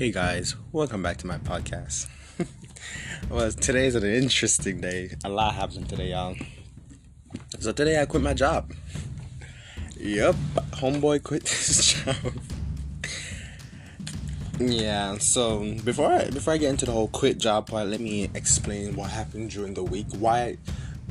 Hey 0.00 0.12
guys, 0.12 0.56
welcome 0.72 1.02
back 1.02 1.18
to 1.18 1.26
my 1.26 1.36
podcast. 1.36 2.06
well, 3.28 3.52
today's 3.52 3.94
an 3.94 4.02
interesting 4.02 4.80
day. 4.80 5.14
A 5.26 5.28
lot 5.28 5.52
happened 5.52 5.90
today, 5.90 6.12
y'all. 6.12 6.36
So 7.58 7.72
today 7.72 8.00
I 8.00 8.06
quit 8.06 8.22
my 8.22 8.32
job. 8.32 8.72
Yep, 9.98 10.36
homeboy 10.70 11.22
quit 11.22 11.46
his 11.50 11.92
job. 11.92 12.16
yeah, 14.58 15.18
so 15.18 15.74
before 15.84 16.10
I 16.10 16.30
before 16.30 16.54
I 16.54 16.56
get 16.56 16.70
into 16.70 16.86
the 16.86 16.92
whole 16.92 17.08
quit 17.08 17.36
job 17.36 17.66
part, 17.68 17.88
let 17.88 18.00
me 18.00 18.30
explain 18.34 18.96
what 18.96 19.10
happened 19.10 19.50
during 19.50 19.74
the 19.74 19.84
week. 19.84 20.06
Why 20.18 20.56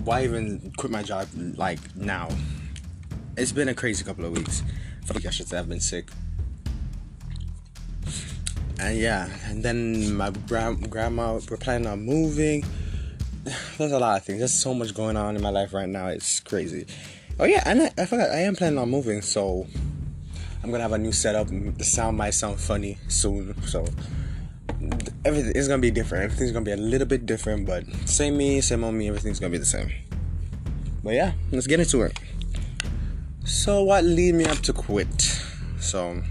why 0.03 0.23
even 0.23 0.73
quit 0.77 0.91
my 0.91 1.03
job 1.03 1.27
like 1.35 1.95
now? 1.95 2.27
It's 3.37 3.51
been 3.51 3.69
a 3.69 3.75
crazy 3.75 4.03
couple 4.03 4.25
of 4.25 4.31
weeks. 4.31 4.63
I 5.03 5.13
think 5.13 5.27
I 5.27 5.29
should 5.29 5.47
say 5.47 5.59
I've 5.59 5.69
been 5.69 5.79
sick 5.79 6.09
and 8.79 8.97
yeah, 8.97 9.29
and 9.45 9.63
then 9.63 10.15
my 10.15 10.31
gra- 10.47 10.75
grandma, 10.75 11.39
we're 11.49 11.57
planning 11.57 11.87
on 11.87 12.01
moving. 12.01 12.63
There's 13.77 13.91
a 13.91 13.99
lot 13.99 14.17
of 14.17 14.25
things. 14.25 14.39
There's 14.39 14.53
so 14.53 14.73
much 14.73 14.93
going 14.93 15.17
on 15.17 15.35
in 15.35 15.41
my 15.41 15.49
life 15.49 15.73
right 15.73 15.89
now. 15.89 16.07
It's 16.07 16.39
crazy. 16.39 16.85
Oh 17.39 17.45
yeah, 17.45 17.63
and 17.65 17.81
I, 17.83 17.91
I 17.97 18.05
forgot 18.05 18.29
I 18.31 18.39
am 18.39 18.55
planning 18.55 18.79
on 18.79 18.89
moving, 18.89 19.21
so 19.21 19.67
I'm 20.63 20.71
gonna 20.71 20.83
have 20.83 20.93
a 20.93 20.97
new 20.97 21.11
setup. 21.11 21.47
The 21.47 21.83
sound 21.83 22.17
might 22.17 22.31
sound 22.31 22.59
funny 22.59 22.97
soon, 23.07 23.61
so 23.63 23.85
everything 25.25 25.53
is 25.53 25.67
gonna 25.67 25.81
be 25.81 25.91
different. 25.91 26.25
Everything's 26.25 26.51
gonna 26.51 26.65
be 26.65 26.71
a 26.71 26.77
little 26.77 27.07
bit 27.07 27.25
different, 27.25 27.65
but 27.65 27.85
same 28.05 28.37
me, 28.37 28.61
same 28.61 28.83
on 28.83 28.97
me. 28.97 29.07
Everything's 29.07 29.39
gonna 29.39 29.51
be 29.51 29.57
the 29.57 29.65
same. 29.65 29.91
But 31.03 31.13
yeah, 31.13 31.33
let's 31.51 31.67
get 31.67 31.79
into 31.79 32.01
it. 32.01 32.17
So 33.45 33.83
what 33.83 34.03
lead 34.03 34.35
me 34.35 34.45
up 34.45 34.59
to 34.59 34.73
quit? 34.73 35.41
So 35.79 36.21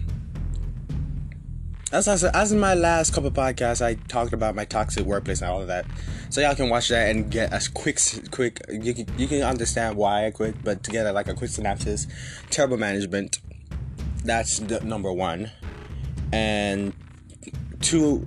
as 1.90 2.06
I 2.06 2.16
said, 2.16 2.34
as 2.34 2.52
in 2.52 2.60
my 2.60 2.74
last 2.74 3.14
couple 3.14 3.30
podcasts, 3.30 3.84
I 3.84 3.94
talked 3.94 4.32
about 4.32 4.54
my 4.54 4.64
toxic 4.66 5.06
workplace 5.06 5.40
and 5.40 5.50
all 5.50 5.62
of 5.62 5.68
that. 5.68 5.86
So 6.28 6.40
y'all 6.40 6.54
can 6.54 6.68
watch 6.68 6.88
that 6.88 7.10
and 7.10 7.30
get 7.30 7.52
a 7.52 7.70
quick, 7.72 7.98
quick. 8.30 8.60
You 8.68 8.92
can 8.92 9.06
you 9.16 9.26
can 9.26 9.42
understand 9.42 9.96
why 9.96 10.26
I 10.26 10.30
quit, 10.30 10.62
but 10.62 10.84
to 10.84 10.90
get 10.90 11.10
like 11.14 11.28
a 11.28 11.34
quick 11.34 11.50
synopsis, 11.50 12.06
terrible 12.50 12.76
management. 12.76 13.40
That's 14.24 14.58
the 14.58 14.80
number 14.80 15.12
one, 15.12 15.50
and 16.32 16.92
two. 17.80 18.26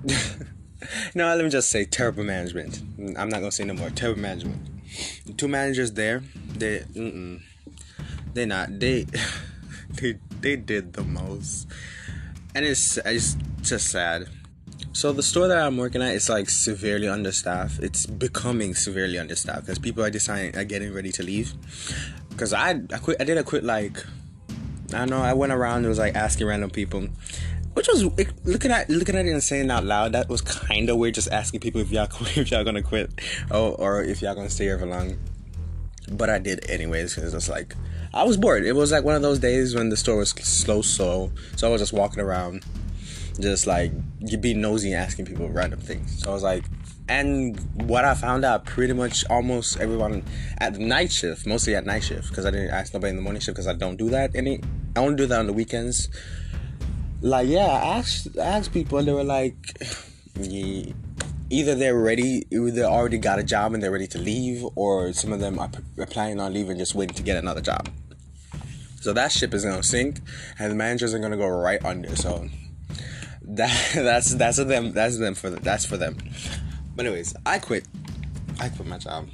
no, 1.15 1.35
let 1.35 1.43
me 1.43 1.51
just 1.51 1.69
say 1.69 1.85
terrible 1.85 2.23
management. 2.23 2.81
I'm 3.17 3.29
not 3.29 3.39
gonna 3.39 3.51
say 3.51 3.65
no 3.65 3.75
more. 3.75 3.91
Terrible 3.91 4.21
management. 4.21 5.37
two 5.37 5.47
managers 5.47 5.91
there, 5.91 6.23
they, 6.57 6.79
mm-mm, 6.79 7.41
they 8.33 8.45
not 8.45 8.79
they, 8.79 9.05
they 10.01 10.17
they 10.39 10.55
did 10.55 10.93
the 10.93 11.03
most 11.03 11.67
and 12.55 12.65
it's 12.65 12.97
it's 12.97 13.35
just 13.61 13.89
sad. 13.89 14.27
So 14.93 15.13
the 15.13 15.23
store 15.23 15.47
that 15.47 15.57
I'm 15.57 15.77
working 15.77 16.01
at 16.01 16.15
is 16.15 16.29
like 16.29 16.49
severely 16.49 17.07
understaffed. 17.07 17.79
It's 17.79 18.05
becoming 18.05 18.75
severely 18.75 19.17
understaffed 19.17 19.61
because 19.61 19.79
people 19.79 20.03
are 20.03 20.09
deciding 20.09 20.57
are 20.57 20.63
getting 20.63 20.93
ready 20.93 21.11
to 21.13 21.23
leave. 21.23 21.53
Because 22.29 22.53
I 22.53 22.81
I 22.93 22.97
quit 22.97 23.21
I 23.21 23.23
did 23.23 23.37
a 23.37 23.43
quit 23.43 23.63
like 23.63 24.03
I 24.93 24.99
don't 24.99 25.09
know 25.09 25.21
I 25.21 25.33
went 25.33 25.53
around 25.53 25.79
and 25.79 25.87
was 25.87 25.99
like 25.99 26.15
asking 26.15 26.47
random 26.47 26.69
people, 26.69 27.07
which 27.73 27.87
was 27.87 28.03
looking 28.03 28.71
at 28.71 28.89
looking 28.89 29.15
at 29.15 29.25
it 29.25 29.31
and 29.31 29.43
saying 29.43 29.71
out 29.71 29.85
loud 29.85 30.11
that 30.11 30.27
was 30.27 30.41
kind 30.41 30.89
of 30.89 30.97
weird. 30.97 31.15
Just 31.15 31.31
asking 31.31 31.61
people 31.61 31.79
if 31.79 31.91
y'all 31.91 32.09
if 32.35 32.51
y'all 32.51 32.63
gonna 32.63 32.83
quit 32.83 33.11
or 33.49 33.75
or 33.75 34.03
if 34.03 34.21
y'all 34.21 34.35
gonna 34.35 34.49
stay 34.49 34.65
here 34.65 34.79
for 34.79 34.85
long. 34.85 35.17
But 36.11 36.29
I 36.29 36.39
did 36.39 36.69
anyways 36.69 37.15
because 37.15 37.33
it's 37.33 37.47
like 37.47 37.75
I 38.13 38.23
was 38.23 38.35
bored. 38.35 38.65
It 38.65 38.73
was 38.73 38.91
like 38.91 39.03
one 39.03 39.15
of 39.15 39.21
those 39.21 39.39
days 39.39 39.73
when 39.73 39.89
the 39.89 39.97
store 39.97 40.17
was 40.17 40.31
slow, 40.31 40.81
slow. 40.81 41.31
So 41.55 41.67
I 41.67 41.71
was 41.71 41.81
just 41.81 41.93
walking 41.93 42.19
around, 42.19 42.65
just 43.39 43.67
like 43.67 43.91
you 44.19 44.37
be 44.37 44.53
nosy 44.53 44.91
and 44.91 45.01
asking 45.01 45.25
people 45.25 45.47
random 45.49 45.79
things. 45.79 46.21
So 46.21 46.31
I 46.31 46.33
was 46.33 46.43
like, 46.43 46.65
and 47.07 47.57
what 47.87 48.03
I 48.03 48.13
found 48.13 48.43
out, 48.43 48.65
pretty 48.65 48.93
much 48.93 49.23
almost 49.29 49.79
everyone 49.79 50.23
at 50.57 50.77
night 50.77 51.11
shift, 51.11 51.45
mostly 51.45 51.73
at 51.75 51.85
night 51.85 52.03
shift, 52.03 52.29
because 52.29 52.45
I 52.45 52.51
didn't 52.51 52.71
ask 52.71 52.93
nobody 52.93 53.11
in 53.11 53.15
the 53.15 53.21
morning 53.21 53.41
shift 53.41 53.55
because 53.55 53.67
I 53.67 53.73
don't 53.73 53.95
do 53.95 54.09
that 54.09 54.35
any. 54.35 54.61
I 54.95 54.99
only 54.99 55.15
do 55.15 55.25
that 55.27 55.39
on 55.39 55.47
the 55.47 55.53
weekends. 55.53 56.09
Like 57.21 57.47
yeah, 57.47 57.67
I 57.67 57.97
asked 57.97 58.37
I 58.37 58.43
asked 58.43 58.73
people 58.73 58.97
and 58.97 59.07
they 59.07 59.13
were 59.13 59.23
like, 59.23 59.55
yeah 60.35 60.91
either 61.51 61.75
they're 61.75 61.99
ready, 61.99 62.45
they 62.49 62.83
already 62.83 63.17
got 63.17 63.37
a 63.37 63.43
job 63.43 63.73
and 63.73 63.83
they're 63.83 63.91
ready 63.91 64.07
to 64.07 64.17
leave, 64.17 64.65
or 64.75 65.13
some 65.13 65.33
of 65.33 65.39
them 65.39 65.59
are, 65.59 65.69
are 65.97 66.05
planning 66.05 66.39
on 66.39 66.53
leaving, 66.53 66.77
just 66.77 66.95
waiting 66.95 67.15
to 67.15 67.23
get 67.23 67.37
another 67.37 67.61
job. 67.61 67.89
So 69.01 69.13
that 69.13 69.31
ship 69.31 69.53
is 69.53 69.65
gonna 69.65 69.83
sink, 69.83 70.19
and 70.59 70.71
the 70.71 70.75
managers 70.75 71.13
are 71.13 71.19
gonna 71.19 71.37
go 71.37 71.47
right 71.47 71.83
under. 71.83 72.15
So 72.15 72.47
that 73.43 73.91
that's 73.95 74.33
that's 74.35 74.57
them. 74.57 74.93
That's 74.93 75.17
them 75.17 75.35
for 75.35 75.49
that's 75.49 75.85
for 75.85 75.97
them. 75.97 76.17
But 76.95 77.05
anyways, 77.05 77.35
I 77.45 77.59
quit. 77.59 77.85
I 78.59 78.69
quit 78.69 78.87
my 78.87 78.97
job. 78.97 79.27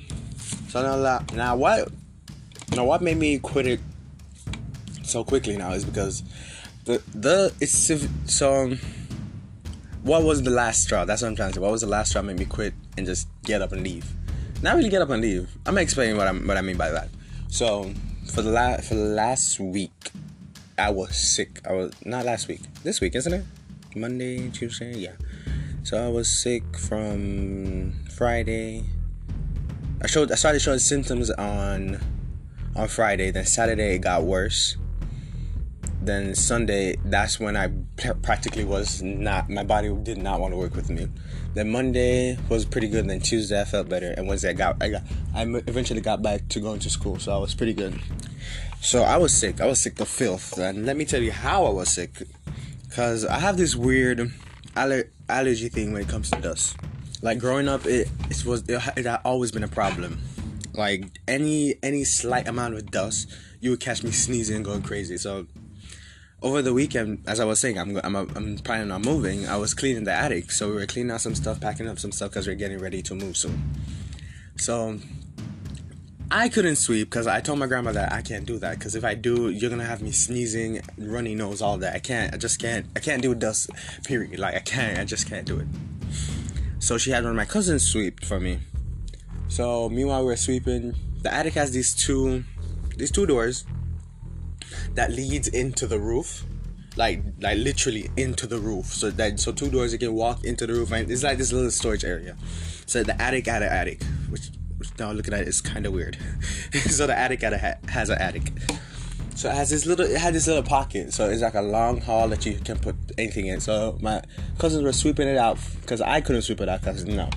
So 0.69 0.81
now 0.81 1.23
now 1.33 1.55
what? 1.55 1.89
Now 2.75 2.85
what 2.85 3.01
made 3.01 3.17
me 3.17 3.39
quit 3.39 3.67
it 3.67 3.79
so 5.03 5.23
quickly 5.23 5.57
now 5.57 5.71
is 5.71 5.85
because 5.85 6.23
the 6.85 7.01
the 7.13 7.53
it's 7.59 7.91
so 8.33 8.75
what 10.07 10.23
was 10.23 10.41
the 10.41 10.49
last 10.49 10.83
straw? 10.83 11.03
That's 11.03 11.21
what 11.21 11.27
I'm 11.27 11.35
trying 11.35 11.49
to 11.49 11.55
say. 11.55 11.59
What 11.59 11.71
was 11.71 11.81
the 11.81 11.87
last 11.87 12.09
straw 12.09 12.21
made 12.21 12.39
me 12.39 12.45
quit 12.45 12.73
and 12.97 13.05
just 13.05 13.27
get 13.43 13.61
up 13.61 13.73
and 13.73 13.83
leave? 13.83 14.09
Not 14.61 14.75
really 14.75 14.89
get 14.89 15.01
up 15.01 15.09
and 15.09 15.21
leave. 15.21 15.49
I'm 15.65 15.73
gonna 15.73 15.81
explain 15.81 16.15
what 16.15 16.27
I'm 16.27 16.47
what 16.47 16.55
I 16.55 16.61
mean 16.61 16.77
by 16.77 16.89
that. 16.89 17.09
So 17.49 17.91
for 18.31 18.41
the 18.41 18.51
last 18.51 18.87
for 18.87 18.95
the 18.95 19.03
last 19.03 19.59
week, 19.59 20.11
I 20.77 20.89
was 20.91 21.15
sick. 21.15 21.59
I 21.67 21.73
was 21.73 21.93
not 22.05 22.25
last 22.25 22.47
week. 22.47 22.61
This 22.83 23.01
week, 23.01 23.15
isn't 23.15 23.33
it? 23.33 23.45
Monday, 23.95 24.49
Tuesday, 24.49 24.97
yeah. 24.97 25.13
So 25.83 26.03
I 26.03 26.09
was 26.09 26.29
sick 26.29 26.63
from 26.77 27.93
Friday. 28.15 28.85
I 30.01 30.07
showed 30.07 30.31
I 30.31 30.35
started 30.35 30.61
showing 30.61 30.79
symptoms 30.79 31.29
on 31.31 31.99
on 32.75 32.87
Friday. 32.87 33.31
Then 33.31 33.45
Saturday 33.45 33.95
it 33.95 33.99
got 33.99 34.23
worse 34.23 34.77
then 36.07 36.33
Sunday, 36.35 36.95
that's 37.05 37.39
when 37.39 37.55
I 37.55 37.67
practically 37.97 38.63
was 38.63 39.01
not, 39.01 39.49
my 39.49 39.63
body 39.63 39.93
did 40.03 40.17
not 40.17 40.39
want 40.39 40.53
to 40.53 40.57
work 40.57 40.75
with 40.75 40.89
me. 40.89 41.07
Then 41.53 41.71
Monday 41.71 42.37
was 42.49 42.65
pretty 42.65 42.87
good. 42.87 43.09
Then 43.09 43.19
Tuesday 43.19 43.59
I 43.59 43.65
felt 43.65 43.89
better, 43.89 44.11
and 44.11 44.27
Wednesday 44.27 44.49
I 44.49 44.53
got, 44.53 44.81
I 44.81 44.89
got, 44.89 45.03
I 45.33 45.41
eventually 45.41 46.01
got 46.01 46.21
back 46.21 46.47
to 46.49 46.59
going 46.59 46.79
to 46.79 46.89
school, 46.89 47.19
so 47.19 47.33
I 47.33 47.37
was 47.37 47.55
pretty 47.55 47.73
good. 47.73 47.99
So 48.81 49.01
I 49.01 49.17
was 49.17 49.33
sick. 49.33 49.59
I 49.59 49.65
was 49.65 49.81
sick 49.81 49.95
to 49.95 50.05
filth, 50.05 50.57
and 50.57 50.85
let 50.85 50.95
me 50.95 51.05
tell 51.05 51.21
you 51.21 51.31
how 51.31 51.65
I 51.65 51.69
was 51.71 51.89
sick, 51.89 52.21
cause 52.91 53.25
I 53.25 53.39
have 53.39 53.57
this 53.57 53.75
weird 53.75 54.31
aller- 54.75 55.09
allergy 55.27 55.69
thing 55.69 55.93
when 55.93 56.03
it 56.03 56.07
comes 56.07 56.29
to 56.31 56.39
dust. 56.39 56.77
Like 57.23 57.39
growing 57.39 57.67
up, 57.67 57.85
it 57.85 58.09
it 58.29 58.45
was 58.45 58.61
it, 58.69 58.81
it 58.95 59.05
had 59.05 59.21
always 59.25 59.51
been 59.51 59.63
a 59.63 59.67
problem. 59.67 60.19
Like 60.73 61.05
any 61.27 61.75
any 61.81 62.03
slight 62.03 62.47
amount 62.47 62.75
of 62.75 62.91
dust, 62.91 63.33
you 63.59 63.71
would 63.71 63.79
catch 63.79 64.03
me 64.03 64.11
sneezing 64.11 64.57
and 64.57 64.63
going 64.63 64.83
crazy. 64.83 65.17
So 65.17 65.47
over 66.41 66.61
the 66.61 66.73
weekend, 66.73 67.23
as 67.25 67.39
I 67.39 67.45
was 67.45 67.59
saying, 67.59 67.79
I'm, 67.79 67.97
I'm, 68.03 68.15
I'm 68.15 68.57
planning 68.59 68.91
on 68.91 69.01
moving. 69.01 69.47
I 69.47 69.57
was 69.57 69.73
cleaning 69.73 70.03
the 70.03 70.13
attic, 70.13 70.51
so 70.51 70.69
we 70.69 70.75
were 70.75 70.85
cleaning 70.85 71.11
out 71.11 71.21
some 71.21 71.35
stuff, 71.35 71.59
packing 71.59 71.87
up 71.87 71.97
some 71.97 72.11
stuff 72.11 72.31
because 72.31 72.47
we 72.47 72.53
are 72.53 72.57
getting 72.57 72.79
ready 72.79 73.01
to 73.03 73.15
move 73.15 73.35
soon. 73.35 73.71
So 74.57 74.99
I 76.29 76.49
couldn't 76.49 76.75
sweep 76.75 77.09
because 77.09 77.25
I 77.25 77.41
told 77.41 77.57
my 77.57 77.67
grandma 77.67 77.91
that 77.93 78.11
I 78.11 78.21
can't 78.21 78.45
do 78.45 78.59
that 78.59 78.77
because 78.77 78.95
if 78.95 79.03
I 79.03 79.15
do, 79.15 79.49
you're 79.49 79.69
gonna 79.69 79.85
have 79.85 80.01
me 80.01 80.11
sneezing, 80.11 80.81
runny 80.97 81.35
nose, 81.35 81.61
all 81.61 81.77
that. 81.79 81.95
I 81.95 81.99
can't. 81.99 82.33
I 82.33 82.37
just 82.37 82.59
can't. 82.59 82.85
I 82.95 82.99
can't 82.99 83.21
do 83.21 83.33
dust. 83.33 83.69
Period. 84.03 84.37
Like 84.37 84.55
I 84.55 84.59
can't. 84.59 84.99
I 84.99 85.05
just 85.05 85.27
can't 85.27 85.45
do 85.45 85.59
it. 85.59 85.67
So 86.79 86.97
she 86.97 87.11
had 87.11 87.23
one 87.23 87.31
of 87.31 87.37
my 87.37 87.45
cousins 87.45 87.83
sweep 87.83 88.23
for 88.23 88.39
me. 88.39 88.59
So 89.47 89.89
meanwhile 89.89 90.21
we 90.21 90.27
we're 90.27 90.35
sweeping, 90.35 90.95
the 91.21 91.33
attic 91.33 91.53
has 91.53 91.71
these 91.71 91.95
two, 91.95 92.43
these 92.97 93.11
two 93.11 93.25
doors 93.25 93.65
that 94.93 95.11
leads 95.11 95.47
into 95.47 95.87
the 95.87 95.99
roof 95.99 96.43
like 96.97 97.21
like 97.39 97.57
literally 97.57 98.09
into 98.17 98.47
the 98.47 98.57
roof. 98.57 98.87
So 98.87 99.11
that 99.11 99.39
so 99.39 99.51
two 99.51 99.69
doors 99.69 99.93
you 99.93 99.99
can 99.99 100.13
walk 100.13 100.43
into 100.43 100.67
the 100.67 100.73
roof 100.73 100.91
and 100.91 101.09
it's 101.09 101.23
like 101.23 101.37
this 101.37 101.53
little 101.53 101.71
storage 101.71 102.03
area. 102.03 102.35
So 102.85 103.03
the 103.03 103.19
attic 103.21 103.45
had 103.45 103.61
an 103.61 103.71
attic 103.71 104.03
which, 104.29 104.49
which 104.77 104.89
now 104.97 105.11
looking 105.11 105.33
at 105.33 105.41
it 105.41 105.47
is 105.47 105.61
kind 105.61 105.85
of 105.85 105.93
weird. 105.93 106.17
So 106.73 107.07
the 107.07 107.17
attic 107.17 107.41
had 107.41 107.53
a, 107.53 107.77
has 107.89 108.09
an 108.09 108.19
attic. 108.19 108.51
So 109.35 109.49
it 109.49 109.55
has 109.55 109.69
this 109.69 109.85
little 109.85 110.05
it 110.05 110.17
had 110.17 110.33
this 110.33 110.47
little 110.47 110.63
pocket 110.63 111.13
so 111.13 111.29
it's 111.29 111.41
like 111.41 111.53
a 111.53 111.61
long 111.61 112.01
hall 112.01 112.27
that 112.29 112.45
you 112.45 112.55
can 112.55 112.79
put 112.79 112.95
anything 113.17 113.47
in. 113.47 113.61
So 113.61 113.97
my 114.01 114.23
cousins 114.57 114.83
were 114.83 114.93
sweeping 114.93 115.27
it 115.27 115.37
out 115.37 115.59
because 115.81 116.01
i 116.01 116.19
couldn't 116.21 116.41
sweep 116.41 116.61
it 116.61 116.69
out 116.69 116.81
because 116.81 117.05
no. 117.05 117.29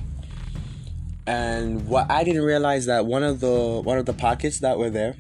And 1.26 1.87
what 1.87 2.11
i 2.11 2.25
didn't 2.25 2.43
realize 2.43 2.87
that 2.87 3.05
one 3.05 3.23
of 3.23 3.41
the 3.41 3.83
one 3.85 3.99
of 3.99 4.06
the 4.06 4.15
pockets 4.15 4.61
that 4.61 4.79
were 4.79 4.91
there 4.91 5.17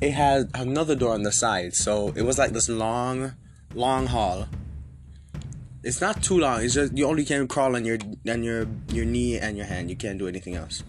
it 0.00 0.12
had 0.12 0.50
another 0.54 0.94
door 0.94 1.14
on 1.14 1.22
the 1.22 1.32
side. 1.32 1.74
So 1.74 2.12
it 2.16 2.22
was 2.22 2.38
like 2.38 2.52
this 2.52 2.68
long, 2.68 3.34
long 3.74 4.06
hall. 4.06 4.48
It's 5.82 6.00
not 6.00 6.22
too 6.22 6.38
long. 6.38 6.62
It's 6.62 6.74
just 6.74 6.96
you 6.96 7.06
only 7.06 7.24
can 7.24 7.46
crawl 7.48 7.76
on 7.76 7.84
your 7.84 7.98
on 8.28 8.42
your 8.42 8.66
your 8.92 9.04
knee 9.04 9.38
and 9.38 9.56
your 9.56 9.66
hand. 9.66 9.90
You 9.90 9.96
can't 9.96 10.18
do 10.18 10.28
anything 10.28 10.54
else. 10.54 10.82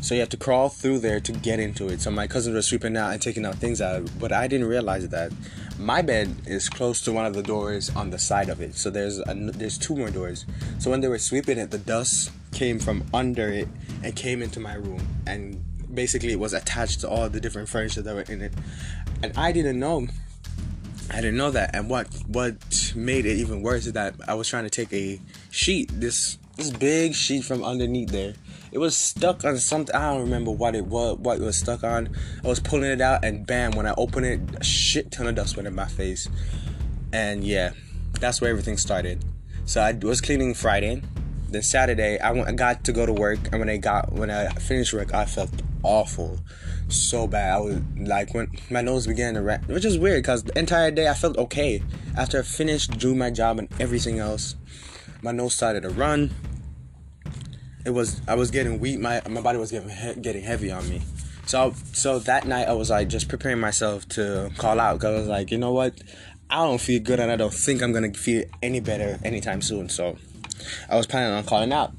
So 0.00 0.14
you 0.14 0.20
have 0.20 0.30
to 0.30 0.36
crawl 0.36 0.68
through 0.68 0.98
there 0.98 1.20
to 1.20 1.32
get 1.32 1.60
into 1.60 1.88
it. 1.88 2.00
So 2.00 2.10
my 2.10 2.26
cousins 2.26 2.54
were 2.54 2.62
sweeping 2.62 2.96
out 2.96 3.12
and 3.12 3.22
taking 3.22 3.46
out 3.46 3.54
things 3.54 3.80
out, 3.80 4.10
but 4.18 4.32
I 4.32 4.48
didn't 4.48 4.66
realize 4.66 5.08
that 5.10 5.32
my 5.78 6.02
bed 6.02 6.34
is 6.44 6.68
close 6.68 7.00
to 7.02 7.12
one 7.12 7.24
of 7.24 7.34
the 7.34 7.42
doors 7.42 7.88
on 7.94 8.10
the 8.10 8.18
side 8.18 8.48
of 8.48 8.60
it. 8.60 8.74
So 8.74 8.90
there's 8.90 9.20
a, 9.20 9.34
there's 9.34 9.78
two 9.78 9.94
more 9.94 10.10
doors. 10.10 10.44
So 10.80 10.90
when 10.90 11.02
they 11.02 11.08
were 11.08 11.20
sweeping 11.20 11.56
it, 11.56 11.70
the 11.70 11.78
dust 11.78 12.32
came 12.50 12.80
from 12.80 13.04
under 13.14 13.48
it 13.48 13.68
and 14.02 14.16
came 14.16 14.42
into 14.42 14.58
my 14.58 14.74
room, 14.74 15.06
and 15.24 15.64
basically 15.94 16.32
it 16.32 16.38
was 16.38 16.52
attached 16.52 17.00
to 17.00 17.08
all 17.08 17.28
the 17.28 17.40
different 17.40 17.68
furniture 17.68 18.02
that 18.02 18.14
were 18.14 18.22
in 18.22 18.42
it. 18.42 18.52
And 19.22 19.36
I 19.36 19.52
didn't 19.52 19.78
know. 19.78 20.08
I 21.10 21.16
didn't 21.16 21.36
know 21.36 21.50
that. 21.50 21.74
And 21.74 21.90
what 21.90 22.08
what 22.26 22.92
made 22.94 23.26
it 23.26 23.36
even 23.36 23.62
worse 23.62 23.86
is 23.86 23.92
that 23.92 24.14
I 24.26 24.34
was 24.34 24.48
trying 24.48 24.64
to 24.64 24.70
take 24.70 24.92
a 24.92 25.20
sheet, 25.50 25.90
this 25.92 26.38
this 26.56 26.70
big 26.70 27.14
sheet 27.14 27.44
from 27.44 27.64
underneath 27.64 28.10
there. 28.10 28.34
It 28.70 28.78
was 28.78 28.96
stuck 28.96 29.44
on 29.44 29.58
something. 29.58 29.94
I 29.94 30.12
don't 30.12 30.22
remember 30.22 30.50
what 30.50 30.74
it 30.74 30.86
was. 30.86 31.18
What 31.18 31.38
it 31.38 31.44
was 31.44 31.56
stuck 31.56 31.84
on. 31.84 32.14
I 32.42 32.48
was 32.48 32.60
pulling 32.60 32.90
it 32.90 33.00
out, 33.00 33.24
and 33.24 33.46
bam! 33.46 33.72
When 33.72 33.86
I 33.86 33.94
opened 33.98 34.26
it, 34.26 34.40
a 34.58 34.64
shit 34.64 35.10
ton 35.10 35.26
of 35.26 35.34
dust 35.34 35.56
went 35.56 35.66
in 35.66 35.74
my 35.74 35.86
face. 35.86 36.28
And 37.12 37.44
yeah, 37.44 37.72
that's 38.18 38.40
where 38.40 38.50
everything 38.50 38.78
started. 38.78 39.22
So 39.66 39.82
I 39.82 39.92
was 39.92 40.20
cleaning 40.20 40.54
Friday. 40.54 41.02
Then 41.48 41.62
Saturday, 41.62 42.18
I, 42.18 42.30
went, 42.30 42.48
I 42.48 42.52
got 42.52 42.84
to 42.84 42.92
go 42.92 43.04
to 43.04 43.12
work, 43.12 43.38
and 43.52 43.60
when 43.60 43.68
I 43.68 43.76
got 43.76 44.10
when 44.12 44.30
I 44.30 44.48
finished 44.54 44.94
work, 44.94 45.12
I 45.12 45.26
felt 45.26 45.50
awful, 45.82 46.40
so 46.88 47.26
bad. 47.26 47.54
I 47.54 47.60
was 47.60 47.80
like 47.96 48.34
when 48.34 48.48
my 48.70 48.80
nose 48.80 49.06
began 49.06 49.34
to 49.34 49.42
rat, 49.42 49.66
which 49.68 49.84
is 49.84 49.98
weird 49.98 50.22
because 50.22 50.44
the 50.44 50.58
entire 50.58 50.90
day 50.90 51.08
I 51.08 51.14
felt 51.14 51.36
okay. 51.38 51.82
After 52.16 52.40
I 52.40 52.42
finished 52.42 52.98
doing 52.98 53.18
my 53.18 53.30
job 53.30 53.58
and 53.58 53.68
everything 53.80 54.18
else, 54.18 54.56
my 55.22 55.32
nose 55.32 55.54
started 55.54 55.82
to 55.82 55.90
run 55.90 56.30
it 57.84 57.90
was 57.90 58.20
I 58.28 58.34
was 58.34 58.50
getting 58.50 58.80
weak. 58.80 58.98
My 58.98 59.22
my 59.28 59.40
body 59.40 59.58
was 59.58 59.70
getting 59.70 59.90
he- 59.90 60.20
getting 60.20 60.42
heavy 60.42 60.70
on 60.70 60.88
me. 60.88 61.02
So 61.46 61.74
so 61.92 62.18
that 62.20 62.46
night 62.46 62.68
I 62.68 62.72
was 62.72 62.90
like 62.90 63.08
just 63.08 63.28
preparing 63.28 63.60
myself 63.60 64.08
to 64.10 64.50
call 64.56 64.78
out 64.78 64.94
because 64.98 65.14
I 65.14 65.18
was 65.18 65.28
like, 65.28 65.50
you 65.50 65.58
know 65.58 65.72
what, 65.72 65.94
I 66.50 66.56
don't 66.56 66.80
feel 66.80 67.00
good 67.00 67.20
and 67.20 67.30
I 67.30 67.36
don't 67.36 67.52
think 67.52 67.82
I'm 67.82 67.92
gonna 67.92 68.14
feel 68.14 68.44
any 68.62 68.80
better 68.80 69.18
anytime 69.24 69.62
soon. 69.62 69.88
So 69.88 70.16
I 70.88 70.96
was 70.96 71.06
planning 71.06 71.32
on 71.32 71.44
calling 71.44 71.72
out. 71.72 71.92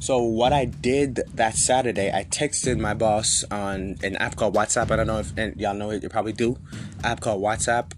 So 0.00 0.22
what 0.22 0.52
I 0.52 0.64
did 0.66 1.22
that 1.34 1.56
Saturday, 1.56 2.12
I 2.12 2.24
texted 2.24 2.78
my 2.78 2.94
boss 2.94 3.44
on 3.50 3.96
an 4.02 4.16
app 4.16 4.36
called 4.36 4.54
WhatsApp. 4.54 4.90
I 4.90 4.96
don't 4.96 5.06
know 5.06 5.18
if 5.18 5.36
and 5.36 5.56
y'all 5.60 5.74
know 5.74 5.90
it. 5.90 6.02
You 6.02 6.08
probably 6.08 6.32
do. 6.32 6.56
App 7.02 7.20
called 7.20 7.42
WhatsApp 7.42 7.92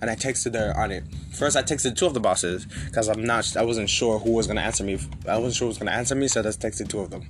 and 0.00 0.10
I 0.10 0.14
texted 0.16 0.54
her 0.54 0.76
on 0.76 0.90
it. 0.90 1.04
First, 1.32 1.56
I 1.56 1.62
texted 1.62 1.96
two 1.96 2.06
of 2.06 2.14
the 2.14 2.20
bosses 2.20 2.66
because 2.86 3.08
I'm 3.08 3.24
not, 3.24 3.56
I 3.56 3.62
wasn't 3.62 3.88
sure 3.88 4.18
who 4.18 4.32
was 4.32 4.46
gonna 4.46 4.60
answer 4.60 4.84
me. 4.84 4.98
I 5.28 5.38
wasn't 5.38 5.54
sure 5.54 5.66
who 5.66 5.68
was 5.68 5.78
gonna 5.78 5.92
answer 5.92 6.14
me, 6.14 6.28
so 6.28 6.40
I 6.40 6.42
just 6.42 6.60
texted 6.60 6.88
two 6.88 7.00
of 7.00 7.10
them. 7.10 7.26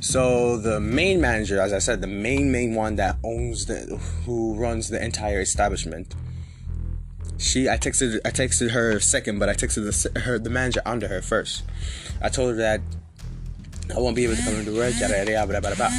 So 0.00 0.58
the 0.58 0.78
main 0.78 1.20
manager, 1.20 1.60
as 1.60 1.72
I 1.72 1.78
said, 1.78 2.00
the 2.00 2.06
main 2.06 2.52
main 2.52 2.74
one 2.74 2.96
that 2.96 3.16
owns 3.24 3.66
the, 3.66 3.96
who 4.24 4.54
runs 4.54 4.88
the 4.88 5.02
entire 5.02 5.40
establishment. 5.40 6.14
She, 7.38 7.68
I 7.68 7.76
texted, 7.76 8.20
I 8.24 8.30
texted 8.30 8.70
her 8.70 8.98
second, 9.00 9.38
but 9.38 9.48
I 9.48 9.54
texted 9.54 10.12
the, 10.14 10.20
her, 10.20 10.38
the 10.38 10.50
manager 10.50 10.80
under 10.86 11.08
her 11.08 11.22
first. 11.22 11.64
I 12.22 12.28
told 12.28 12.50
her 12.50 12.56
that 12.56 12.80
I 13.94 13.98
won't 13.98 14.16
be 14.16 14.24
able 14.24 14.36
to 14.36 14.42
come 14.42 14.54
into 14.54 14.74
work, 14.74 14.94
yada 14.98 15.16
yada 15.18 15.30
yada, 15.32 15.46
blah, 15.46 15.60
blah, 15.60 15.74
blah, 15.74 15.90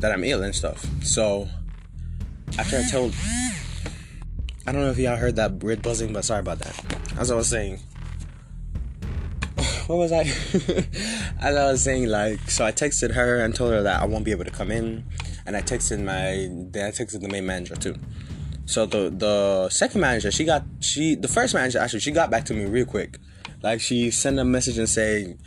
that 0.00 0.12
I'm 0.12 0.24
ill 0.24 0.42
and 0.42 0.54
stuff. 0.54 0.86
So 1.02 1.48
after 2.58 2.78
I 2.78 2.90
told 2.90 3.14
I 4.68 4.72
don't 4.72 4.80
know 4.80 4.90
if 4.90 4.98
y'all 4.98 5.16
heard 5.16 5.36
that 5.36 5.62
weird 5.62 5.80
buzzing, 5.80 6.12
but 6.12 6.24
sorry 6.24 6.40
about 6.40 6.58
that. 6.58 6.98
As 7.16 7.30
I 7.30 7.36
was 7.36 7.48
saying, 7.48 7.78
what 9.86 9.96
was 9.96 10.10
I? 10.10 10.22
As 11.40 11.54
I 11.56 11.70
was 11.70 11.84
saying, 11.84 12.08
like, 12.08 12.50
so 12.50 12.64
I 12.64 12.72
texted 12.72 13.14
her 13.14 13.44
and 13.44 13.54
told 13.54 13.70
her 13.70 13.82
that 13.84 14.02
I 14.02 14.06
won't 14.06 14.24
be 14.24 14.32
able 14.32 14.44
to 14.44 14.50
come 14.50 14.72
in, 14.72 15.04
and 15.46 15.56
I 15.56 15.62
texted 15.62 16.02
my, 16.02 16.48
then 16.72 16.84
I 16.84 16.90
texted 16.90 17.20
the 17.20 17.28
main 17.28 17.46
manager 17.46 17.76
too. 17.76 17.94
So 18.64 18.86
the 18.86 19.10
the 19.10 19.68
second 19.68 20.00
manager, 20.00 20.32
she 20.32 20.44
got 20.44 20.64
she 20.80 21.14
the 21.14 21.28
first 21.28 21.54
manager 21.54 21.78
actually 21.78 22.00
she 22.00 22.10
got 22.10 22.32
back 22.32 22.44
to 22.46 22.54
me 22.54 22.64
real 22.64 22.86
quick, 22.86 23.18
like 23.62 23.80
she 23.80 24.10
sent 24.10 24.40
a 24.40 24.44
message 24.44 24.78
and 24.78 24.88
saying, 24.88 25.38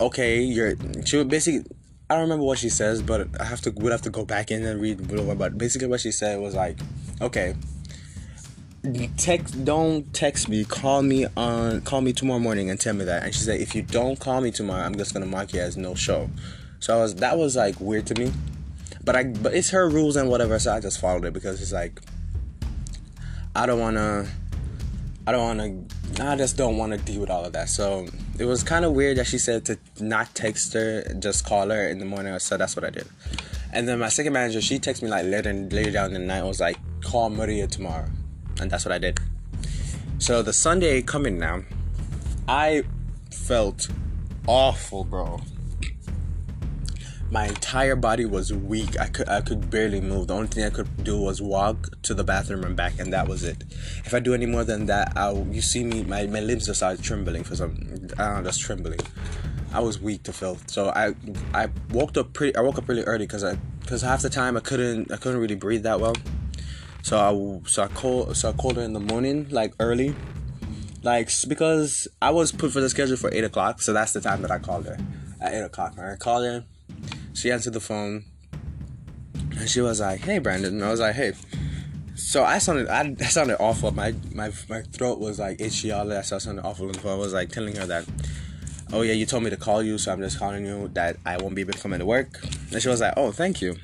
okay, 0.00 0.40
you're 0.40 0.74
she 1.04 1.16
would 1.16 1.28
basically. 1.28 1.70
I 2.10 2.14
don't 2.14 2.24
remember 2.24 2.44
what 2.44 2.58
she 2.58 2.68
says, 2.68 3.00
but 3.00 3.28
I 3.40 3.44
have 3.44 3.62
to 3.62 3.70
would 3.70 3.90
have 3.90 4.02
to 4.02 4.10
go 4.10 4.24
back 4.26 4.50
in 4.50 4.64
and 4.64 4.80
read. 4.80 5.10
whatever. 5.10 5.34
But 5.34 5.56
basically, 5.56 5.88
what 5.88 6.00
she 6.00 6.12
said 6.12 6.38
was 6.38 6.54
like, 6.54 6.78
"Okay, 7.20 7.54
text 9.16 9.64
don't 9.64 10.12
text 10.12 10.46
me 10.46 10.62
call 10.62 11.00
me 11.00 11.26
on 11.38 11.80
call 11.82 12.02
me 12.02 12.12
tomorrow 12.12 12.38
morning 12.38 12.68
and 12.68 12.78
tell 12.78 12.92
me 12.92 13.02
that 13.06 13.22
and 13.22 13.34
she 13.34 13.40
said 13.40 13.58
if 13.58 13.74
you 13.74 13.80
don't 13.80 14.20
call 14.20 14.42
me 14.42 14.50
tomorrow 14.50 14.82
i'm 14.82 14.94
just 14.94 15.14
gonna 15.14 15.24
mark 15.24 15.54
you 15.54 15.60
as 15.60 15.78
no 15.78 15.94
show 15.94 16.28
so 16.80 16.94
i 16.94 17.00
was 17.00 17.14
that 17.14 17.38
was 17.38 17.56
like 17.56 17.80
weird 17.80 18.06
to 18.06 18.14
me 18.14 18.30
but 19.02 19.16
i 19.16 19.24
but 19.24 19.54
it's 19.54 19.70
her 19.70 19.88
rules 19.88 20.16
and 20.16 20.28
whatever 20.28 20.58
so 20.58 20.70
i 20.70 20.80
just 20.80 21.00
followed 21.00 21.24
it 21.24 21.32
because 21.32 21.62
it's 21.62 21.72
like 21.72 21.98
i 23.56 23.64
don't 23.64 23.80
want 23.80 23.96
to 23.96 24.28
i 25.26 25.32
don't 25.32 25.58
want 25.58 25.88
to 25.88 25.93
i 26.20 26.36
just 26.36 26.56
don't 26.56 26.76
want 26.76 26.92
to 26.92 26.98
deal 26.98 27.20
with 27.20 27.30
all 27.30 27.44
of 27.44 27.52
that 27.52 27.68
so 27.68 28.06
it 28.38 28.44
was 28.44 28.62
kind 28.62 28.84
of 28.84 28.92
weird 28.92 29.16
that 29.16 29.26
she 29.26 29.38
said 29.38 29.64
to 29.64 29.78
not 30.00 30.32
text 30.34 30.72
her 30.72 31.02
just 31.18 31.44
call 31.44 31.70
her 31.70 31.88
in 31.88 31.98
the 31.98 32.04
morning 32.04 32.38
so 32.38 32.56
that's 32.56 32.76
what 32.76 32.84
i 32.84 32.90
did 32.90 33.06
and 33.72 33.88
then 33.88 33.98
my 33.98 34.08
second 34.08 34.32
manager 34.32 34.60
she 34.60 34.78
texted 34.78 35.02
me 35.02 35.08
like 35.08 35.24
later 35.24 35.52
later 35.52 35.90
down 35.90 36.14
in 36.14 36.20
the 36.20 36.26
night 36.26 36.38
I 36.38 36.44
was 36.44 36.60
like 36.60 36.76
call 37.02 37.30
maria 37.30 37.66
tomorrow 37.66 38.08
and 38.60 38.70
that's 38.70 38.84
what 38.84 38.92
I 38.92 38.98
did. 38.98 39.18
So 40.18 40.42
the 40.42 40.52
Sunday 40.52 41.02
coming 41.02 41.38
now, 41.38 41.62
I 42.48 42.84
felt 43.30 43.88
awful, 44.46 45.04
bro. 45.04 45.40
My 47.34 47.48
entire 47.48 47.96
body 47.96 48.26
was 48.26 48.52
weak. 48.52 48.96
I 49.00 49.08
could 49.08 49.28
I 49.28 49.40
could 49.40 49.68
barely 49.68 50.00
move. 50.00 50.28
The 50.28 50.34
only 50.34 50.46
thing 50.46 50.62
I 50.62 50.70
could 50.70 51.02
do 51.02 51.20
was 51.20 51.42
walk 51.42 52.00
to 52.02 52.14
the 52.14 52.22
bathroom 52.22 52.62
and 52.62 52.76
back, 52.76 53.00
and 53.00 53.12
that 53.12 53.26
was 53.26 53.42
it. 53.42 53.64
If 54.04 54.14
I 54.14 54.20
do 54.20 54.34
any 54.34 54.46
more 54.46 54.62
than 54.62 54.86
that, 54.86 55.14
I'll 55.16 55.44
you 55.50 55.60
see 55.60 55.82
me 55.82 56.04
my, 56.04 56.28
my 56.28 56.38
limbs 56.38 56.66
just 56.66 56.78
started 56.78 57.02
trembling 57.02 57.42
for 57.42 57.56
some 57.56 57.72
I 58.20 58.26
don't 58.26 58.36
know, 58.36 58.42
just 58.44 58.60
trembling. 58.60 59.00
I 59.72 59.80
was 59.80 60.00
weak 60.00 60.22
to 60.22 60.32
filth. 60.32 60.70
So 60.70 60.90
I 60.90 61.16
I 61.52 61.70
woke 61.90 62.16
up 62.16 62.34
pretty 62.34 62.54
I 62.54 62.60
woke 62.60 62.78
up 62.78 62.88
really 62.88 63.02
early 63.02 63.26
because 63.26 63.42
I 63.42 63.56
because 63.80 64.02
half 64.02 64.22
the 64.22 64.30
time 64.30 64.56
I 64.56 64.60
couldn't 64.60 65.10
I 65.10 65.16
couldn't 65.16 65.40
really 65.40 65.56
breathe 65.56 65.82
that 65.82 65.98
well. 65.98 66.14
So 67.02 67.18
I 67.18 67.68
so 67.68 67.82
I 67.82 67.88
called 67.88 68.36
so 68.36 68.50
I 68.50 68.52
called 68.52 68.76
her 68.76 68.82
in 68.82 68.92
the 68.92 69.00
morning, 69.00 69.48
like 69.50 69.74
early, 69.80 70.14
like 71.02 71.30
because 71.48 72.06
I 72.22 72.30
was 72.30 72.52
put 72.52 72.70
for 72.70 72.80
the 72.80 72.88
schedule 72.88 73.16
for 73.16 73.34
eight 73.34 73.42
o'clock. 73.42 73.82
So 73.82 73.92
that's 73.92 74.12
the 74.12 74.20
time 74.20 74.40
that 74.42 74.52
I 74.52 74.60
called 74.60 74.86
her 74.86 74.98
at 75.40 75.52
eight 75.52 75.64
o'clock. 75.64 75.98
I 75.98 76.14
called 76.14 76.44
her. 76.44 76.64
She 77.34 77.50
answered 77.50 77.74
the 77.74 77.80
phone, 77.80 78.24
and 79.58 79.68
she 79.68 79.80
was 79.80 80.00
like, 80.00 80.20
"Hey, 80.20 80.38
Brandon." 80.38 80.74
And 80.74 80.84
I 80.84 80.90
was 80.90 81.00
like, 81.00 81.14
"Hey." 81.14 81.32
So 82.16 82.44
I 82.44 82.58
sounded 82.58 82.88
I, 82.88 83.14
I 83.20 83.24
sounded 83.24 83.58
awful. 83.60 83.90
My 83.90 84.14
my 84.32 84.50
my 84.68 84.82
throat 84.82 85.18
was 85.18 85.38
like 85.38 85.60
itchy 85.60 85.90
all 85.90 86.06
that. 86.06 86.26
So 86.26 86.36
I 86.36 86.38
sounded 86.38 86.64
awful. 86.64 86.86
And 86.86 87.00
so 87.00 87.10
I 87.10 87.16
was 87.16 87.32
like 87.32 87.50
telling 87.50 87.76
her 87.76 87.86
that, 87.86 88.06
"Oh 88.92 89.02
yeah, 89.02 89.12
you 89.12 89.26
told 89.26 89.42
me 89.42 89.50
to 89.50 89.56
call 89.56 89.82
you, 89.82 89.98
so 89.98 90.12
I'm 90.12 90.20
just 90.20 90.38
calling 90.38 90.64
you 90.64 90.88
that 90.94 91.16
I 91.26 91.36
won't 91.36 91.54
be 91.54 91.60
able 91.60 91.74
to 91.74 91.80
come 91.80 91.92
into 91.92 92.06
work." 92.06 92.40
And 92.72 92.80
she 92.80 92.88
was 92.88 93.00
like, 93.00 93.14
"Oh, 93.16 93.30
thank 93.32 93.60
you." 93.60 93.76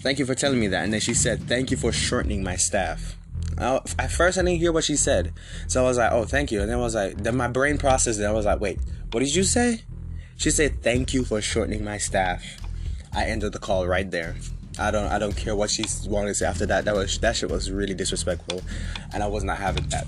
Thank 0.00 0.18
you 0.18 0.26
for 0.26 0.34
telling 0.34 0.60
me 0.60 0.68
that. 0.68 0.84
And 0.84 0.92
then 0.92 1.00
she 1.00 1.14
said, 1.14 1.48
Thank 1.48 1.70
you 1.70 1.76
for 1.76 1.92
shortening 1.92 2.42
my 2.42 2.56
staff. 2.56 3.16
I, 3.58 3.80
at 3.98 4.12
first, 4.12 4.38
I 4.38 4.42
didn't 4.42 4.60
hear 4.60 4.72
what 4.72 4.84
she 4.84 4.96
said. 4.96 5.32
So 5.66 5.82
I 5.82 5.88
was 5.88 5.98
like, 5.98 6.12
Oh, 6.12 6.24
thank 6.24 6.52
you. 6.52 6.60
And 6.60 6.70
then 6.70 6.78
I 6.78 6.80
was 6.80 6.94
like, 6.94 7.16
Then 7.16 7.36
my 7.36 7.48
brain 7.48 7.78
processed 7.78 8.20
it. 8.20 8.24
I 8.24 8.32
was 8.32 8.46
like, 8.46 8.60
Wait, 8.60 8.78
what 9.10 9.20
did 9.20 9.34
you 9.34 9.42
say? 9.42 9.82
She 10.36 10.50
said, 10.50 10.82
Thank 10.82 11.14
you 11.14 11.24
for 11.24 11.40
shortening 11.40 11.84
my 11.84 11.98
staff. 11.98 12.42
I 13.16 13.24
ended 13.24 13.54
the 13.54 13.58
call 13.58 13.86
right 13.86 14.08
there. 14.10 14.36
I 14.78 14.90
don't 14.90 15.06
I 15.06 15.18
don't 15.18 15.34
care 15.34 15.56
what 15.56 15.70
she 15.70 15.84
wanted 16.06 16.28
to 16.28 16.34
say 16.34 16.46
after 16.46 16.66
that. 16.66 16.84
That 16.84 16.94
was 16.94 17.18
that 17.20 17.34
shit 17.36 17.50
was 17.50 17.70
really 17.70 17.94
disrespectful, 17.94 18.62
and 19.12 19.22
I 19.22 19.26
was 19.26 19.42
not 19.42 19.56
having 19.56 19.88
that. 19.88 20.06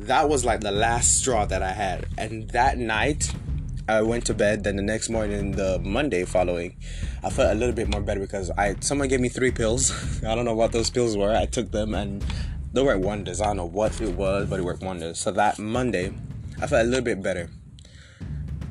That 0.00 0.28
was 0.28 0.44
like 0.44 0.60
the 0.60 0.70
last 0.70 1.16
straw 1.18 1.46
that 1.46 1.62
I 1.62 1.72
had. 1.72 2.06
And 2.18 2.48
that 2.50 2.76
night, 2.76 3.32
I 3.88 4.02
went 4.02 4.26
to 4.26 4.34
bed. 4.34 4.64
Then 4.64 4.76
the 4.76 4.82
next 4.82 5.08
morning, 5.08 5.52
the 5.52 5.78
Monday 5.78 6.26
following, 6.26 6.76
I 7.24 7.30
felt 7.30 7.50
a 7.50 7.54
little 7.54 7.74
bit 7.74 7.88
more 7.88 8.02
better 8.02 8.20
because 8.20 8.50
I 8.50 8.76
someone 8.80 9.08
gave 9.08 9.20
me 9.20 9.30
three 9.30 9.50
pills. 9.50 9.90
I 10.24 10.34
don't 10.34 10.44
know 10.44 10.54
what 10.54 10.72
those 10.72 10.90
pills 10.90 11.16
were. 11.16 11.34
I 11.34 11.46
took 11.46 11.70
them 11.70 11.94
and 11.94 12.22
they 12.74 12.82
worked 12.82 13.02
wonders. 13.02 13.40
I 13.40 13.46
don't 13.46 13.56
know 13.56 13.64
what 13.64 13.98
it 14.02 14.14
was, 14.14 14.50
but 14.50 14.60
it 14.60 14.64
worked 14.64 14.82
wonders. 14.82 15.18
So 15.18 15.30
that 15.30 15.58
Monday, 15.58 16.12
I 16.60 16.66
felt 16.66 16.84
a 16.84 16.88
little 16.88 17.04
bit 17.04 17.22
better. 17.22 17.48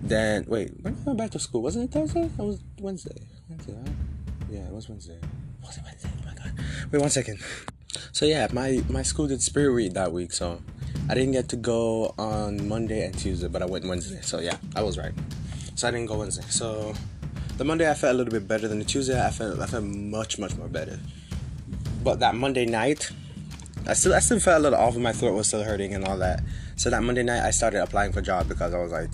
Then 0.03 0.45
wait, 0.47 0.73
when 0.81 0.93
I 0.93 1.03
went 1.05 1.17
back 1.17 1.31
to 1.31 1.39
school, 1.39 1.63
wasn't 1.63 1.85
it 1.85 1.91
Thursday? 1.91 2.25
It 2.25 2.37
was 2.37 2.61
Wednesday. 2.79 3.38
Wednesday, 3.49 3.73
right? 3.73 3.95
Yeah, 4.49 4.59
it 4.67 4.71
was 4.71 4.87
Wednesday. 4.89 5.17
Was 5.63 5.77
it 5.77 5.83
Wednesday? 5.83 6.09
Oh 6.15 6.25
my 6.25 6.33
god. 6.35 6.53
Wait 6.91 7.01
one 7.01 7.09
second. 7.09 7.39
So 8.11 8.25
yeah, 8.25 8.47
my 8.53 8.81
my 8.89 9.01
school 9.01 9.27
did 9.27 9.41
spirit 9.41 9.73
week 9.73 9.93
that 9.93 10.11
week, 10.11 10.31
so 10.31 10.61
I 11.09 11.15
didn't 11.15 11.31
get 11.31 11.49
to 11.49 11.55
go 11.55 12.13
on 12.17 12.67
Monday 12.67 13.03
and 13.05 13.17
Tuesday, 13.17 13.47
but 13.47 13.61
I 13.61 13.65
went 13.65 13.85
Wednesday. 13.85 14.21
So 14.21 14.39
yeah, 14.39 14.57
I 14.75 14.83
was 14.83 14.97
right. 14.97 15.13
So 15.75 15.87
I 15.87 15.91
didn't 15.91 16.07
go 16.07 16.17
Wednesday. 16.17 16.43
So 16.49 16.93
the 17.57 17.63
Monday 17.63 17.89
I 17.89 17.93
felt 17.95 18.13
a 18.13 18.17
little 18.17 18.31
bit 18.31 18.47
better 18.47 18.67
than 18.67 18.79
the 18.79 18.85
Tuesday. 18.85 19.19
I 19.19 19.31
felt 19.31 19.59
I 19.59 19.65
felt 19.65 19.83
much 19.83 20.37
much 20.37 20.55
more 20.55 20.67
better. 20.67 20.99
But 22.03 22.19
that 22.19 22.35
Monday 22.35 22.65
night, 22.65 23.09
I 23.87 23.93
still 23.93 24.13
I 24.13 24.19
still 24.19 24.39
felt 24.39 24.59
a 24.59 24.63
little 24.63 24.79
off. 24.79 24.95
My 24.95 25.11
throat 25.11 25.33
was 25.33 25.47
still 25.47 25.63
hurting 25.63 25.95
and 25.95 26.05
all 26.05 26.17
that. 26.17 26.43
So 26.75 26.89
that 26.91 27.01
Monday 27.01 27.23
night 27.23 27.43
I 27.43 27.51
started 27.51 27.81
applying 27.81 28.11
for 28.11 28.21
jobs 28.21 28.47
because 28.47 28.73
I 28.73 28.77
was 28.77 28.91
like, 28.91 29.11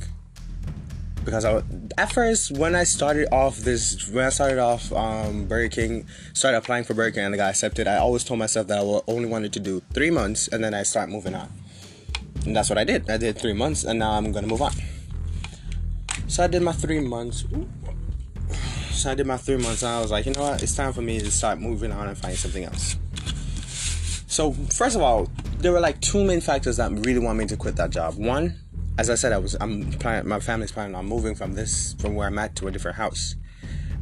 because 1.25 1.43
I 1.43 1.63
at 1.97 2.13
first 2.13 2.51
when 2.51 2.75
I 2.75 2.83
started 2.83 3.27
off 3.33 3.57
this 3.57 4.07
when 4.09 4.25
I 4.25 4.29
started 4.29 4.59
off 4.59 4.93
um, 4.93 5.45
Burger 5.47 5.69
King, 5.69 6.07
started 6.33 6.57
applying 6.57 6.83
for 6.83 6.93
Burger 6.93 7.15
King 7.15 7.25
and 7.25 7.33
I 7.33 7.37
got 7.37 7.49
accepted. 7.49 7.87
I 7.87 7.97
always 7.97 8.23
told 8.23 8.39
myself 8.39 8.67
that 8.67 8.77
I 8.77 9.11
only 9.11 9.27
wanted 9.27 9.51
to 9.53 9.59
do 9.59 9.81
three 9.91 10.11
months 10.11 10.47
and 10.47 10.63
then 10.63 10.73
I 10.73 10.83
start 10.83 11.09
moving 11.09 11.33
on. 11.33 11.51
And 12.45 12.55
that's 12.55 12.69
what 12.69 12.77
I 12.77 12.83
did. 12.83 13.09
I 13.09 13.17
did 13.17 13.37
three 13.37 13.53
months 13.53 13.83
and 13.83 13.99
now 13.99 14.11
I'm 14.11 14.31
gonna 14.31 14.47
move 14.47 14.61
on. 14.61 14.73
So 16.27 16.43
I 16.43 16.47
did 16.47 16.61
my 16.61 16.71
three 16.71 16.99
months. 16.99 17.43
So 18.91 19.11
I 19.11 19.15
did 19.15 19.25
my 19.27 19.37
three 19.37 19.57
months 19.57 19.81
and 19.83 19.91
I 19.91 20.01
was 20.01 20.11
like, 20.11 20.25
you 20.25 20.33
know 20.33 20.43
what? 20.43 20.63
It's 20.63 20.75
time 20.75 20.93
for 20.93 21.01
me 21.01 21.19
to 21.19 21.31
start 21.31 21.59
moving 21.59 21.91
on 21.91 22.07
and 22.07 22.17
find 22.17 22.35
something 22.37 22.63
else. 22.63 22.97
So 24.27 24.51
first 24.51 24.95
of 24.95 25.01
all, 25.01 25.29
there 25.59 25.71
were 25.71 25.79
like 25.79 25.99
two 26.01 26.23
main 26.23 26.41
factors 26.41 26.77
that 26.77 26.91
really 26.91 27.19
want 27.19 27.37
me 27.37 27.45
to 27.47 27.57
quit 27.57 27.75
that 27.77 27.89
job. 27.89 28.15
One, 28.15 28.59
as 28.97 29.09
I 29.09 29.15
said, 29.15 29.33
I 29.33 29.37
was 29.37 29.55
I'm 29.59 29.91
planning 29.93 30.27
my 30.27 30.39
family's 30.39 30.71
planning 30.71 30.95
on 30.95 31.05
moving 31.05 31.35
from 31.35 31.53
this 31.53 31.95
from 31.99 32.15
where 32.15 32.27
I'm 32.27 32.39
at 32.39 32.55
to 32.57 32.67
a 32.67 32.71
different 32.71 32.97
house. 32.97 33.35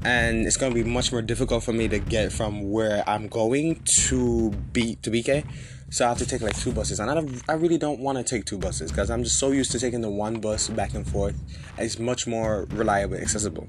And 0.06 0.46
it's 0.46 0.58
gonna 0.58 0.76
be 0.76 0.84
much 0.84 1.12
more 1.12 1.22
difficult 1.22 1.64
for 1.64 1.74
me 1.74 1.88
to 1.88 2.00
get 2.00 2.32
from 2.32 2.72
where 2.72 3.08
I'm 3.08 3.28
going 3.28 3.82
to 3.86 4.52
be 4.72 4.96
to 4.96 5.10
BK. 5.10 5.46
So 5.90 6.06
I 6.06 6.10
have 6.10 6.18
to 6.18 6.26
take 6.26 6.42
like 6.42 6.58
two 6.58 6.72
buses, 6.72 7.00
and 7.00 7.12
I, 7.12 7.54
I 7.54 7.56
really 7.56 7.78
don't 7.78 8.00
want 8.00 8.18
to 8.18 8.24
take 8.24 8.46
two 8.46 8.58
buses 8.58 8.92
because 8.92 9.12
I'm 9.12 9.24
just 9.24 9.38
so 9.38 9.52
used 9.52 9.72
to 9.74 9.80
taking 9.80 10.02
the 10.02 10.10
one 10.10 10.42
bus 10.42 10.68
back 10.68 10.96
and 10.96 11.08
forth. 11.08 11.36
It's 11.78 12.00
much 12.00 12.26
more 12.26 12.66
reliable, 12.72 13.18
accessible. 13.18 13.68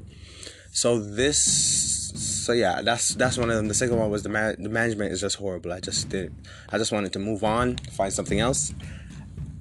So 0.72 0.98
this, 0.98 2.10
so 2.14 2.54
yeah, 2.54 2.80
that's 2.80 3.14
that's 3.14 3.36
one 3.36 3.50
of 3.50 3.56
them. 3.56 3.68
The 3.68 3.74
second 3.74 3.98
one 3.98 4.10
was 4.10 4.22
the 4.22 4.30
man, 4.30 4.56
the 4.58 4.70
management 4.70 5.12
is 5.12 5.20
just 5.20 5.36
horrible. 5.36 5.70
I 5.70 5.80
just 5.80 6.08
did, 6.08 6.34
I 6.70 6.78
just 6.78 6.92
wanted 6.92 7.12
to 7.12 7.18
move 7.18 7.44
on, 7.44 7.76
find 7.92 8.10
something 8.10 8.40
else, 8.40 8.72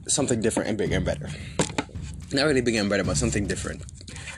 something 0.08 0.42
different 0.42 0.70
and 0.70 0.78
bigger 0.78 0.96
and 0.96 1.06
better. 1.06 1.30
Not 2.32 2.46
really 2.46 2.62
bigger 2.62 2.80
and 2.80 2.90
better, 2.90 3.04
but 3.04 3.18
something 3.18 3.46
different. 3.46 3.84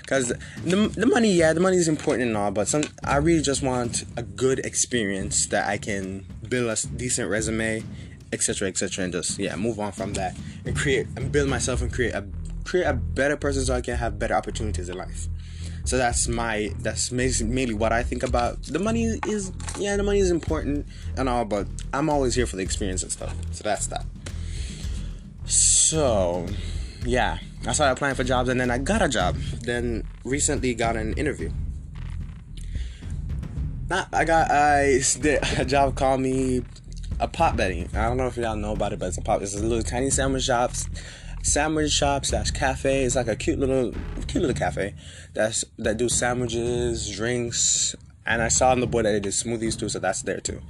Cause 0.07 0.29
the, 0.63 0.75
the 0.95 1.07
money, 1.07 1.31
yeah, 1.31 1.53
the 1.53 1.59
money 1.59 1.77
is 1.77 1.87
important 1.87 2.27
and 2.27 2.37
all, 2.37 2.51
but 2.51 2.67
some 2.67 2.83
I 3.03 3.17
really 3.17 3.41
just 3.41 3.63
want 3.63 4.03
a 4.17 4.21
good 4.21 4.59
experience 4.59 5.47
that 5.47 5.67
I 5.67 5.77
can 5.77 6.25
build 6.47 6.69
a 6.69 6.87
decent 6.87 7.29
resume 7.29 7.83
etc 8.35 8.67
etc 8.67 9.03
and 9.03 9.13
just 9.13 9.39
yeah 9.39 9.55
move 9.55 9.79
on 9.79 9.91
from 9.91 10.13
that 10.13 10.35
and 10.65 10.75
create 10.75 11.07
and 11.15 11.31
build 11.31 11.49
myself 11.49 11.81
and 11.81 11.91
create 11.91 12.13
a 12.13 12.25
create 12.63 12.85
a 12.85 12.93
better 12.93 13.37
person 13.37 13.63
so 13.63 13.73
i 13.73 13.81
can 13.81 13.95
have 13.95 14.17
better 14.19 14.33
opportunities 14.33 14.89
in 14.89 14.97
life 14.97 15.27
so 15.85 15.97
that's 15.97 16.27
my 16.27 16.71
that's 16.79 17.11
mainly 17.11 17.73
what 17.73 17.93
i 17.93 18.01
think 18.01 18.23
about 18.23 18.61
the 18.63 18.79
money 18.79 19.19
is 19.27 19.51
yeah 19.79 19.95
the 19.95 20.03
money 20.03 20.19
is 20.19 20.31
important 20.31 20.85
and 21.17 21.29
all 21.29 21.45
but 21.45 21.67
i'm 21.93 22.09
always 22.09 22.35
here 22.35 22.45
for 22.45 22.55
the 22.55 22.63
experience 22.63 23.03
and 23.03 23.11
stuff 23.11 23.33
so 23.51 23.63
that's 23.63 23.87
that 23.87 24.05
so 25.45 26.45
yeah 27.05 27.37
i 27.67 27.71
started 27.71 27.93
applying 27.93 28.15
for 28.15 28.23
jobs 28.23 28.49
and 28.49 28.59
then 28.59 28.71
i 28.71 28.77
got 28.77 29.01
a 29.01 29.07
job 29.07 29.35
then 29.63 30.05
recently 30.23 30.73
got 30.73 30.95
an 30.95 31.13
interview 31.13 31.51
not 33.89 34.07
i 34.13 34.25
got 34.25 34.49
i 34.51 34.99
did 35.21 35.39
a 35.57 35.65
job 35.65 35.95
called 35.95 36.21
me 36.21 36.63
a 37.19 37.27
Potbelly. 37.27 37.93
I 37.95 38.07
don't 38.07 38.17
know 38.17 38.27
if 38.27 38.37
y'all 38.37 38.55
know 38.55 38.73
about 38.73 38.93
it, 38.93 38.99
but 38.99 39.07
it's 39.07 39.17
a 39.17 39.21
pop. 39.21 39.41
It's 39.41 39.55
a 39.55 39.63
little 39.63 39.83
tiny 39.83 40.09
sandwich 40.09 40.43
shops, 40.43 40.87
sandwich 41.43 41.91
shop 41.91 42.25
slash 42.25 42.51
cafe. 42.51 43.03
It's 43.03 43.15
like 43.15 43.27
a 43.27 43.35
cute 43.35 43.59
little, 43.59 43.91
cute 44.27 44.43
little 44.43 44.53
cafe 44.53 44.95
that's 45.33 45.63
that 45.77 45.97
do 45.97 46.09
sandwiches, 46.09 47.09
drinks, 47.09 47.95
and 48.25 48.41
I 48.41 48.49
saw 48.49 48.71
on 48.71 48.79
the 48.79 48.87
board 48.87 49.05
that 49.05 49.11
they 49.11 49.19
did 49.19 49.33
smoothies 49.33 49.79
too, 49.79 49.89
so 49.89 49.99
that's 49.99 50.23
there 50.23 50.39
too. 50.39 50.61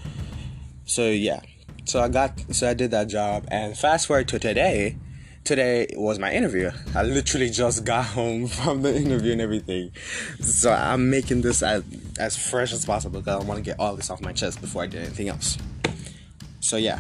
So 0.86 1.10
yeah, 1.10 1.42
so 1.86 2.02
I 2.02 2.10
got, 2.10 2.40
so 2.54 2.70
I 2.70 2.74
did 2.74 2.92
that 2.92 3.08
job, 3.08 3.46
and 3.50 3.78
fast 3.78 4.08
forward 4.08 4.28
to 4.30 4.40
today. 4.40 4.98
Today 5.44 5.88
was 5.96 6.18
my 6.18 6.34
interview. 6.34 6.72
I 6.96 7.04
literally 7.04 7.52
just 7.52 7.86
got 7.86 8.04
home 8.06 8.48
from 8.64 8.82
the 8.82 8.96
interview 8.96 9.34
and 9.34 9.42
everything. 9.42 9.92
So 10.40 10.72
I'm 10.72 11.12
making 11.12 11.42
this 11.42 11.62
as, 11.62 11.84
as 12.18 12.36
fresh 12.36 12.74
as 12.74 12.84
possible 12.84 13.20
because 13.20 13.44
I 13.44 13.48
want 13.48 13.60
to 13.60 13.64
get 13.64 13.80
all 13.80 13.96
this 13.96 14.10
off 14.10 14.22
my 14.22 14.34
chest 14.34 14.60
before 14.60 14.82
I 14.82 14.88
do 14.88 14.98
anything 14.98 15.30
else. 15.30 15.60
So 16.62 16.78
yeah, 16.78 17.00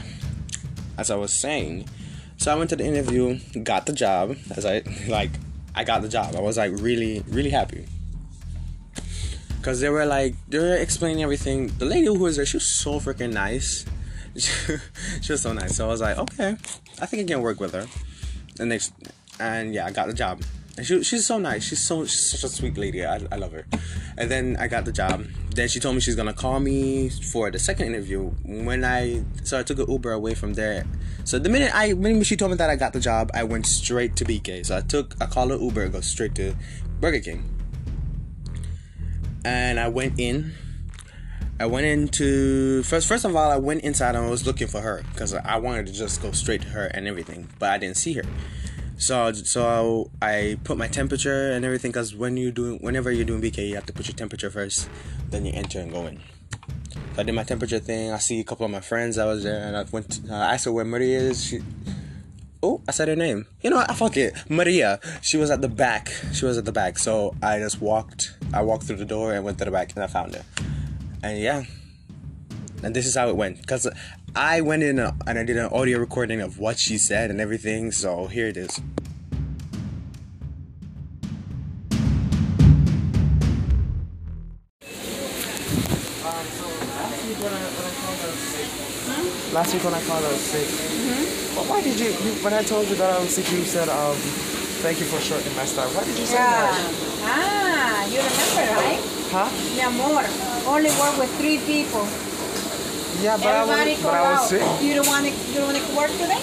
as 0.95 1.09
I 1.09 1.15
was 1.15 1.33
saying, 1.33 1.89
so 2.37 2.51
I 2.51 2.55
went 2.55 2.69
to 2.69 2.75
the 2.75 2.85
interview, 2.85 3.39
got 3.63 3.87
the 3.87 3.93
job. 3.93 4.35
As 4.55 4.63
I 4.65 4.83
like, 5.07 5.31
I 5.73 5.83
got 5.83 6.03
the 6.03 6.09
job. 6.09 6.35
I 6.35 6.41
was 6.41 6.57
like 6.57 6.71
really, 6.75 7.23
really 7.27 7.49
happy. 7.49 7.87
Cause 9.63 9.79
they 9.79 9.89
were 9.89 10.05
like 10.05 10.35
they 10.47 10.59
were 10.59 10.75
explaining 10.75 11.23
everything. 11.23 11.67
The 11.79 11.85
lady 11.85 12.05
who 12.05 12.19
was 12.19 12.35
there, 12.35 12.45
she 12.45 12.57
was 12.57 12.67
so 12.67 12.99
freaking 12.99 13.33
nice. 13.33 13.83
she 15.21 15.31
was 15.31 15.41
so 15.41 15.53
nice. 15.53 15.75
So 15.75 15.85
I 15.85 15.87
was 15.87 16.01
like, 16.01 16.17
okay, 16.17 16.57
I 17.01 17.05
think 17.05 17.23
I 17.23 17.33
can 17.33 17.41
work 17.41 17.59
with 17.59 17.73
her. 17.73 17.87
And 18.59 18.69
next, 18.69 18.93
and 19.39 19.73
yeah, 19.73 19.85
I 19.85 19.91
got 19.91 20.07
the 20.07 20.13
job. 20.13 20.41
And 20.77 20.85
she, 20.85 21.03
she's 21.03 21.25
so 21.25 21.37
nice. 21.37 21.63
She's 21.63 21.81
so 21.81 22.05
she's 22.05 22.31
such 22.31 22.43
a 22.43 22.49
sweet 22.49 22.77
lady. 22.77 23.05
I, 23.05 23.21
I 23.31 23.37
love 23.37 23.53
her. 23.53 23.65
And 24.17 24.29
then 24.29 24.57
I 24.59 24.67
got 24.67 24.83
the 24.83 24.91
job. 24.91 25.23
Then 25.53 25.69
she 25.69 25.79
told 25.79 25.95
me 25.95 26.01
she's 26.01 26.15
gonna 26.15 26.33
call 26.33 26.59
me 26.59 27.09
for 27.09 27.49
the 27.49 27.59
second 27.59 27.87
interview. 27.87 28.31
When 28.43 28.83
I 28.83 29.23
so 29.43 29.57
I 29.57 29.63
took 29.63 29.79
an 29.79 29.89
Uber 29.89 30.11
away 30.11 30.33
from 30.33 30.53
there. 30.53 30.85
So 31.23 31.39
the 31.39 31.49
minute 31.49 31.73
I 31.73 31.93
when 31.93 32.21
she 32.23 32.35
told 32.35 32.51
me 32.51 32.57
that 32.57 32.69
I 32.69 32.75
got 32.75 32.91
the 32.91 32.99
job, 32.99 33.31
I 33.33 33.43
went 33.43 33.65
straight 33.65 34.17
to 34.17 34.25
BK. 34.25 34.65
So 34.65 34.75
I 34.75 34.81
took 34.81 35.15
I 35.21 35.27
called 35.27 35.53
an 35.53 35.61
Uber, 35.61 35.87
go 35.89 36.01
straight 36.01 36.35
to 36.35 36.53
Burger 36.99 37.21
King. 37.21 37.49
And 39.45 39.79
I 39.79 39.87
went 39.87 40.19
in. 40.19 40.53
I 41.57 41.65
went 41.67 41.85
into 41.85 42.83
first. 42.83 43.07
First 43.07 43.23
of 43.23 43.33
all, 43.35 43.49
I 43.49 43.55
went 43.57 43.81
inside 43.83 44.15
and 44.15 44.25
I 44.25 44.29
was 44.29 44.45
looking 44.45 44.67
for 44.67 44.81
her 44.81 45.03
because 45.13 45.33
I 45.33 45.57
wanted 45.57 45.85
to 45.87 45.93
just 45.93 46.21
go 46.21 46.31
straight 46.31 46.61
to 46.63 46.67
her 46.69 46.87
and 46.87 47.07
everything, 47.07 47.47
but 47.59 47.69
I 47.69 47.77
didn't 47.77 47.95
see 47.95 48.13
her. 48.13 48.23
So 48.97 49.31
so 49.31 50.11
I 50.21 50.57
put 50.65 50.77
my 50.77 50.87
temperature 50.87 51.51
and 51.51 51.63
everything 51.63 51.91
because 51.91 52.13
when 52.13 52.35
you 52.35 52.51
doing 52.51 52.79
whenever 52.79 53.09
you're 53.09 53.25
doing 53.25 53.41
BK, 53.41 53.69
you 53.69 53.75
have 53.75 53.85
to 53.85 53.93
put 53.93 54.07
your 54.07 54.15
temperature 54.15 54.49
first, 54.49 54.89
then 55.29 55.45
you 55.45 55.53
enter 55.53 55.79
and 55.79 55.91
go 55.91 56.07
in. 56.07 56.19
So 57.15 57.21
I 57.21 57.23
did 57.23 57.31
my 57.33 57.43
temperature 57.43 57.79
thing. 57.79 58.11
I 58.11 58.17
see 58.17 58.41
a 58.41 58.43
couple 58.43 58.65
of 58.65 58.71
my 58.71 58.81
friends. 58.81 59.17
I 59.17 59.25
was 59.25 59.43
there 59.43 59.65
and 59.65 59.77
I 59.77 59.85
went. 59.91 60.11
To, 60.11 60.33
uh, 60.33 60.37
I 60.37 60.53
asked 60.55 60.65
her 60.65 60.73
where 60.73 60.83
Maria 60.83 61.19
is. 61.19 61.45
She, 61.45 61.61
oh, 62.61 62.81
I 62.85 62.91
said 62.91 63.07
her 63.07 63.15
name. 63.15 63.47
You 63.61 63.69
know 63.69 63.77
what? 63.77 63.89
I 63.89 63.93
fuck 63.93 64.17
it. 64.17 64.33
Maria. 64.49 64.99
She 65.21 65.37
was 65.37 65.49
at 65.49 65.61
the 65.61 65.69
back. 65.69 66.11
She 66.33 66.43
was 66.43 66.57
at 66.57 66.65
the 66.65 66.73
back. 66.73 66.99
So 66.99 67.33
I 67.41 67.59
just 67.59 67.79
walked. 67.79 68.35
I 68.53 68.61
walked 68.61 68.83
through 68.83 68.97
the 68.97 69.05
door 69.05 69.33
and 69.33 69.45
went 69.45 69.57
to 69.59 69.65
the 69.65 69.71
back 69.71 69.93
and 69.95 70.03
I 70.03 70.07
found 70.07 70.35
her. 70.35 70.43
And 71.25 71.39
yeah. 71.39 71.63
And 72.83 72.95
this 72.95 73.07
is 73.07 73.15
how 73.15 73.29
it 73.29 73.35
went. 73.35 73.65
Cause 73.65 73.89
I 74.35 74.61
went 74.61 74.83
in 74.83 74.99
a, 74.99 75.17
and 75.25 75.39
I 75.39 75.43
did 75.43 75.57
an 75.57 75.69
audio 75.73 75.97
recording 75.97 76.39
of 76.39 76.59
what 76.59 76.77
she 76.77 76.99
said 76.99 77.31
and 77.31 77.41
everything, 77.41 77.91
so 77.91 78.27
here 78.27 78.45
it 78.45 78.57
is. 78.57 78.79
last 89.51 89.73
week 89.73 89.85
when 89.85 89.93
I 89.93 90.01
called, 90.03 90.23
I 90.23 90.27
was 90.27 90.41
sick. 90.41 90.67
Mm-hmm. 90.67 91.55
Well, 91.55 91.65
why 91.65 91.81
did 91.81 91.97
you, 91.97 92.07
you, 92.07 92.35
when 92.43 92.53
I 92.53 92.61
told 92.61 92.87
you 92.89 92.95
that 92.95 93.09
I 93.09 93.19
was 93.19 93.33
sick, 93.33 93.49
you 93.51 93.63
said, 93.63 93.87
um, 93.87 94.13
thank 94.83 94.99
you 94.99 95.05
for 95.05 95.17
shortening 95.21 95.55
my 95.55 95.63
start. 95.63 95.89
Why 95.95 96.03
did 96.03 96.19
you 96.19 96.25
say 96.25 96.35
yeah. 96.35 96.69
that? 96.69 96.93
Ah, 97.23 98.05
you 98.11 98.19
remember, 98.19 98.75
right? 98.75 99.01
Huh? 99.31 99.49
Mi 99.73 99.81
amor, 99.81 100.54
only 100.65 100.89
work 100.99 101.17
with 101.17 101.31
three 101.37 101.59
people. 101.59 102.05
Yeah, 103.21 103.37
but 103.37 103.47
Everybody 103.47 103.91
I 103.91 103.93
was, 103.95 104.03
but 104.03 104.13
I 104.13 104.31
was 104.31 104.49
sick. 104.49 104.65
You 104.83 104.93
don't 104.95 105.07
want 105.07 105.25
to. 105.25 105.31
You 105.31 105.63
don't 105.63 105.71
want 105.71 105.79
to 105.79 105.95
work 105.95 106.11
today. 106.19 106.41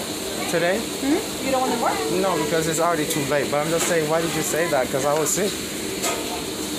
Today? 0.49 0.77
Hmm? 0.79 1.45
You 1.45 1.51
don't 1.51 1.61
want 1.61 1.73
to 1.73 1.81
work. 1.81 1.97
No, 2.21 2.33
because 2.43 2.67
it's 2.67 2.79
already 2.79 3.05
too 3.05 3.23
late. 3.29 3.49
But 3.51 3.65
I'm 3.65 3.69
just 3.69 3.87
saying, 3.87 4.09
why 4.09 4.21
did 4.21 4.33
you 4.35 4.41
say 4.41 4.67
that? 4.69 4.87
Because 4.87 5.05
I 5.05 5.13
was 5.17 5.29
sick. 5.29 5.51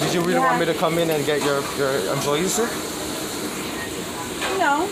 Did 0.00 0.14
you 0.14 0.20
really 0.22 0.40
want 0.40 0.58
me 0.58 0.66
to 0.66 0.74
come 0.74 0.98
in 0.98 1.10
and 1.10 1.24
get 1.24 1.42
your, 1.42 1.62
your 1.78 1.94
employees 2.12 2.54
sick? 2.54 2.70
No, 4.58 4.88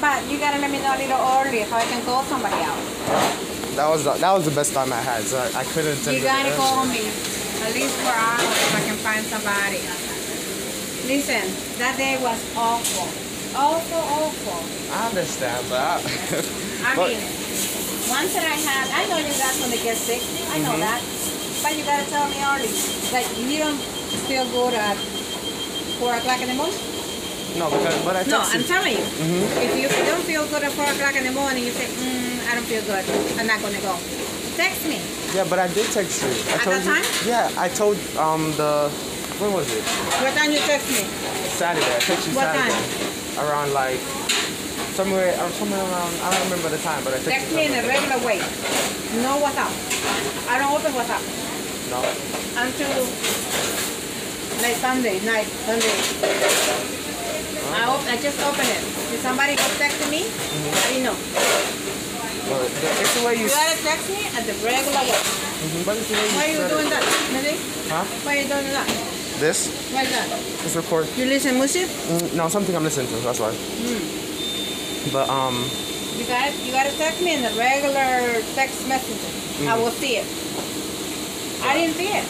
but 0.00 0.22
you 0.30 0.38
gotta 0.38 0.58
let 0.60 0.70
me 0.70 0.78
know 0.78 0.94
a 0.94 0.98
little 0.98 1.18
early 1.18 1.64
so 1.64 1.74
I 1.76 1.84
can 1.84 2.04
call 2.04 2.22
somebody 2.24 2.56
else. 2.62 3.74
That 3.74 3.88
was 3.90 4.04
the, 4.04 4.14
that 4.14 4.32
was 4.32 4.44
the 4.44 4.54
best 4.54 4.72
time 4.72 4.92
I 4.92 5.02
had, 5.02 5.22
so 5.22 5.38
I, 5.38 5.60
I 5.60 5.64
couldn't. 5.74 5.98
You 6.06 6.22
gotta 6.22 6.54
call 6.54 6.86
me 6.86 7.10
at 7.64 7.72
least 7.74 7.96
for 8.06 8.14
hours 8.14 8.46
so 8.46 8.76
I 8.78 8.82
can 8.86 8.96
find 9.02 9.26
somebody. 9.26 9.82
Listen, 11.04 11.44
that 11.76 11.96
day 12.00 12.16
was 12.16 12.40
awful, 12.56 13.04
awful, 13.52 14.02
awful. 14.24 14.60
I 14.88 15.08
understand, 15.12 15.60
that. 15.68 16.00
I, 16.00 16.96
mean, 17.04 17.20
once 18.08 18.32
that 18.32 18.46
I 18.48 18.56
had, 18.56 18.88
I 18.88 19.04
know 19.12 19.20
you 19.20 19.28
guys 19.36 19.60
gonna 19.60 19.76
get 19.76 19.96
sick. 20.00 20.22
I 20.48 20.58
know 20.64 20.72
Mm-hmm. 20.74 20.80
that, 20.80 21.00
but 21.60 21.76
you 21.76 21.84
gotta 21.84 22.08
tell 22.08 22.24
me 22.32 22.40
early 22.40 22.72
that 23.12 23.24
you 23.36 23.58
don't 23.60 23.76
feel 24.24 24.48
good 24.48 24.72
at 24.74 24.96
four 26.00 26.16
o'clock 26.16 26.40
in 26.40 26.48
the 26.48 26.56
morning. 26.56 26.80
no, 27.60 27.68
because 27.68 28.00
but 28.04 28.16
I 28.16 28.24
No, 28.24 28.40
I'm 28.40 28.64
telling 28.64 28.96
you. 28.96 29.04
Mhm. 29.04 29.44
If 29.60 29.72
you 29.76 29.88
don't 30.08 30.24
feel 30.24 30.48
good 30.48 30.64
at 30.64 30.72
four 30.72 30.88
o'clock 30.88 31.14
in 31.20 31.24
the 31.28 31.32
morning, 31.36 31.64
you 31.68 31.72
say, 31.76 31.84
mm, 32.00 32.40
I 32.48 32.54
don't 32.56 32.64
feel 32.66 32.82
good. 32.88 33.04
I'm 33.38 33.46
not 33.46 33.60
gonna 33.60 33.80
go. 33.84 33.92
Text 34.56 34.88
me. 34.88 34.98
Yeah, 35.36 35.44
but 35.50 35.58
I 35.58 35.68
did 35.68 35.84
text 35.92 36.22
you. 36.24 36.32
I 36.48 36.56
At 36.56 36.60
told 36.64 36.76
that 36.80 36.84
you. 36.88 36.94
time? 36.96 37.06
Yeah, 37.28 37.60
I 37.60 37.68
told 37.68 37.96
um 38.16 38.52
the 38.56 38.88
when 39.40 39.52
was 39.52 39.66
it? 39.72 39.82
What 40.22 40.32
time 40.36 40.50
you 40.52 40.58
text 40.64 40.88
me? 40.90 41.02
Saturday. 41.50 41.86
I 41.86 42.00
texted 42.00 42.30
you 42.30 42.36
What 42.38 42.50
Saturday. 42.54 43.40
Around 43.40 43.72
like 43.74 43.98
somewhere 44.94 45.34
or 45.42 45.48
somewhere 45.58 45.80
around 45.82 46.12
I 46.22 46.30
don't 46.30 46.44
remember 46.50 46.68
the 46.70 46.78
time, 46.86 47.02
but 47.02 47.14
I 47.14 47.18
texted 47.18 47.34
Text 47.42 47.50
you. 47.50 47.56
me 47.58 47.62
in 47.66 47.74
a 47.74 47.82
regular 47.86 48.18
way. 48.22 48.38
No 49.26 49.38
WhatsApp. 49.42 49.72
I 50.50 50.58
don't 50.58 50.70
open 50.74 50.92
WhatsApp 50.94 51.22
No. 51.90 51.98
until 52.62 53.02
Like 54.62 54.76
Sunday 54.78 55.18
night, 55.26 55.46
Sunday. 55.66 55.92
I 57.74 57.90
op- 57.90 58.06
I 58.06 58.16
just 58.22 58.38
opened 58.46 58.70
it. 58.70 58.82
Did 59.10 59.20
somebody 59.20 59.56
go 59.58 59.66
text 59.82 59.98
me? 60.08 60.24
I 60.30 60.94
didn't 60.94 61.04
know. 61.10 61.16
The- 61.18 62.70
it's 63.02 63.14
the 63.18 63.22
way 63.26 63.34
you. 63.34 63.44
You 63.44 63.50
gotta 63.50 63.76
text 63.82 64.08
me 64.08 64.20
at 64.30 64.46
the 64.46 64.54
regular 64.62 65.02
way. 65.10 65.18
Mhm, 65.18 65.84
But 65.84 65.96
it's 65.98 66.08
the 66.08 66.14
way 66.14 66.26
you. 66.28 66.36
Why 66.38 66.44
are 66.44 66.52
you 66.54 66.62
doing 66.70 66.88
that, 66.90 67.04
Millie? 67.34 67.58
Huh? 67.90 68.04
Why 68.22 68.30
are 68.36 68.40
you 68.42 68.48
doing 68.48 68.70
that? 68.72 68.88
This 69.40 69.66
Why 69.92 70.02
is 70.02 70.10
that? 70.14 70.76
record. 70.76 71.08
You 71.18 71.26
listen 71.26 71.54
music? 71.58 71.88
Mm, 71.88 72.34
no, 72.36 72.48
something 72.48 72.74
I'm 72.74 72.84
listening 72.84 73.08
to. 73.08 73.16
That's 73.26 73.40
why. 73.40 73.50
But 75.12 75.28
um, 75.28 75.54
You 76.16 76.24
got 76.26 76.54
you 76.64 76.70
gotta 76.72 76.90
text 76.96 77.20
me 77.20 77.34
in 77.34 77.42
the 77.42 77.50
regular 77.58 78.40
text 78.54 78.86
message. 78.88 79.18
I 79.66 79.76
will 79.76 79.90
see 79.90 80.16
it. 80.22 80.26
I 81.66 81.74
didn't 81.74 81.96
see 81.96 82.10
it. 82.14 82.24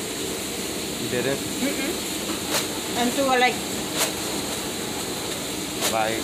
you 1.02 1.08
didn't 1.11 1.38
Mm-mm. 1.61 1.92
Until 3.02 3.28
I 3.30 3.37
like, 3.38 3.56
like. 5.92 6.23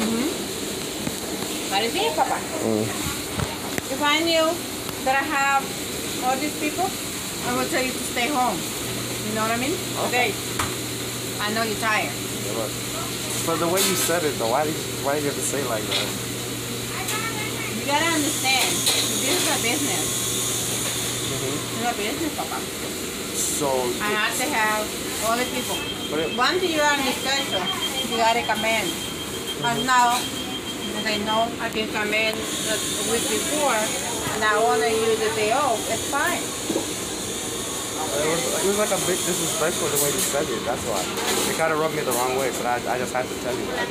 mm-hmm. 0.00 0.28
I 1.74 1.80
didn't 1.82 1.92
see 1.94 2.06
it, 2.06 2.16
Papa. 2.16 2.38
Mm. 2.64 2.86
If 3.94 4.02
I 4.02 4.20
knew 4.20 4.46
that 5.04 5.14
I 5.22 5.24
have 5.38 5.62
all 6.24 6.36
these 6.36 6.56
people, 6.58 6.88
I 7.46 7.56
would 7.56 7.70
tell 7.70 7.82
you 7.82 7.92
to 7.92 8.04
stay 8.10 8.28
home. 8.28 8.58
You 9.26 9.34
know 9.34 9.42
what 9.42 9.50
I 9.50 9.58
mean? 9.58 9.74
Okay. 10.08 10.30
I 11.42 11.52
know 11.52 11.62
you're 11.66 11.82
tired. 11.82 12.14
Yeah, 12.14 12.54
but, 12.54 12.70
but 13.46 13.56
the 13.58 13.66
way 13.68 13.82
you 13.82 13.96
said 13.98 14.22
it, 14.24 14.38
though, 14.38 14.50
why 14.50 14.64
did 14.64 14.72
you, 14.74 14.84
why 15.04 15.14
did 15.18 15.26
you 15.26 15.30
have 15.34 15.38
to 15.38 15.44
say 15.44 15.60
it 15.60 15.68
like 15.68 15.82
that? 15.82 16.08
You 17.74 17.84
gotta 17.84 18.06
understand. 18.06 18.64
This 18.64 19.26
is 19.26 19.50
a 19.50 19.58
business. 19.62 20.06
Mhm. 21.26 21.54
It's 21.58 21.84
a 21.90 21.94
business, 21.98 22.32
Papa. 22.38 22.58
So, 23.36 23.68
I 24.00 24.14
have 24.16 24.34
to 24.38 24.46
have 24.48 24.82
all 25.26 25.36
the 25.36 25.44
people. 25.52 25.76
but 26.10 26.18
it, 26.24 26.36
Once 26.38 26.62
you 26.62 26.80
are 26.80 26.92
on 26.94 27.02
schedule, 27.20 27.66
you 28.08 28.16
gotta 28.16 28.42
come 28.46 28.64
in. 28.64 28.86
And 29.66 29.86
now, 29.86 30.16
they 31.04 31.18
know 31.24 31.50
I 31.60 31.68
can 31.68 31.86
in 31.90 32.34
a 32.34 32.76
week 33.12 33.26
before, 33.28 33.78
and 34.34 34.40
I 34.42 34.54
honor 34.56 34.86
use 34.86 35.18
the 35.20 35.30
day 35.36 35.52
off. 35.52 35.78
It's 35.90 36.10
fine. 36.10 36.42
It 38.22 38.28
was, 38.30 38.42
it 38.64 38.68
was 38.68 38.78
like 38.78 38.92
a 38.92 39.00
bit 39.06 39.18
disrespectful 39.20 39.88
the 39.88 40.00
way 40.02 40.10
you 40.12 40.20
said 40.22 40.46
it. 40.48 40.62
That's 40.64 40.84
why 40.88 41.00
it 41.04 41.56
kind 41.58 41.72
of 41.72 41.78
rubbed 41.78 41.94
me 41.96 42.02
the 42.02 42.12
wrong 42.12 42.36
way. 42.38 42.50
So 42.52 42.64
I, 42.66 42.76
I 42.88 42.98
just 42.98 43.12
had 43.12 43.26
to 43.26 43.36
tell 43.42 43.54
you 43.54 43.66
that. 43.74 43.86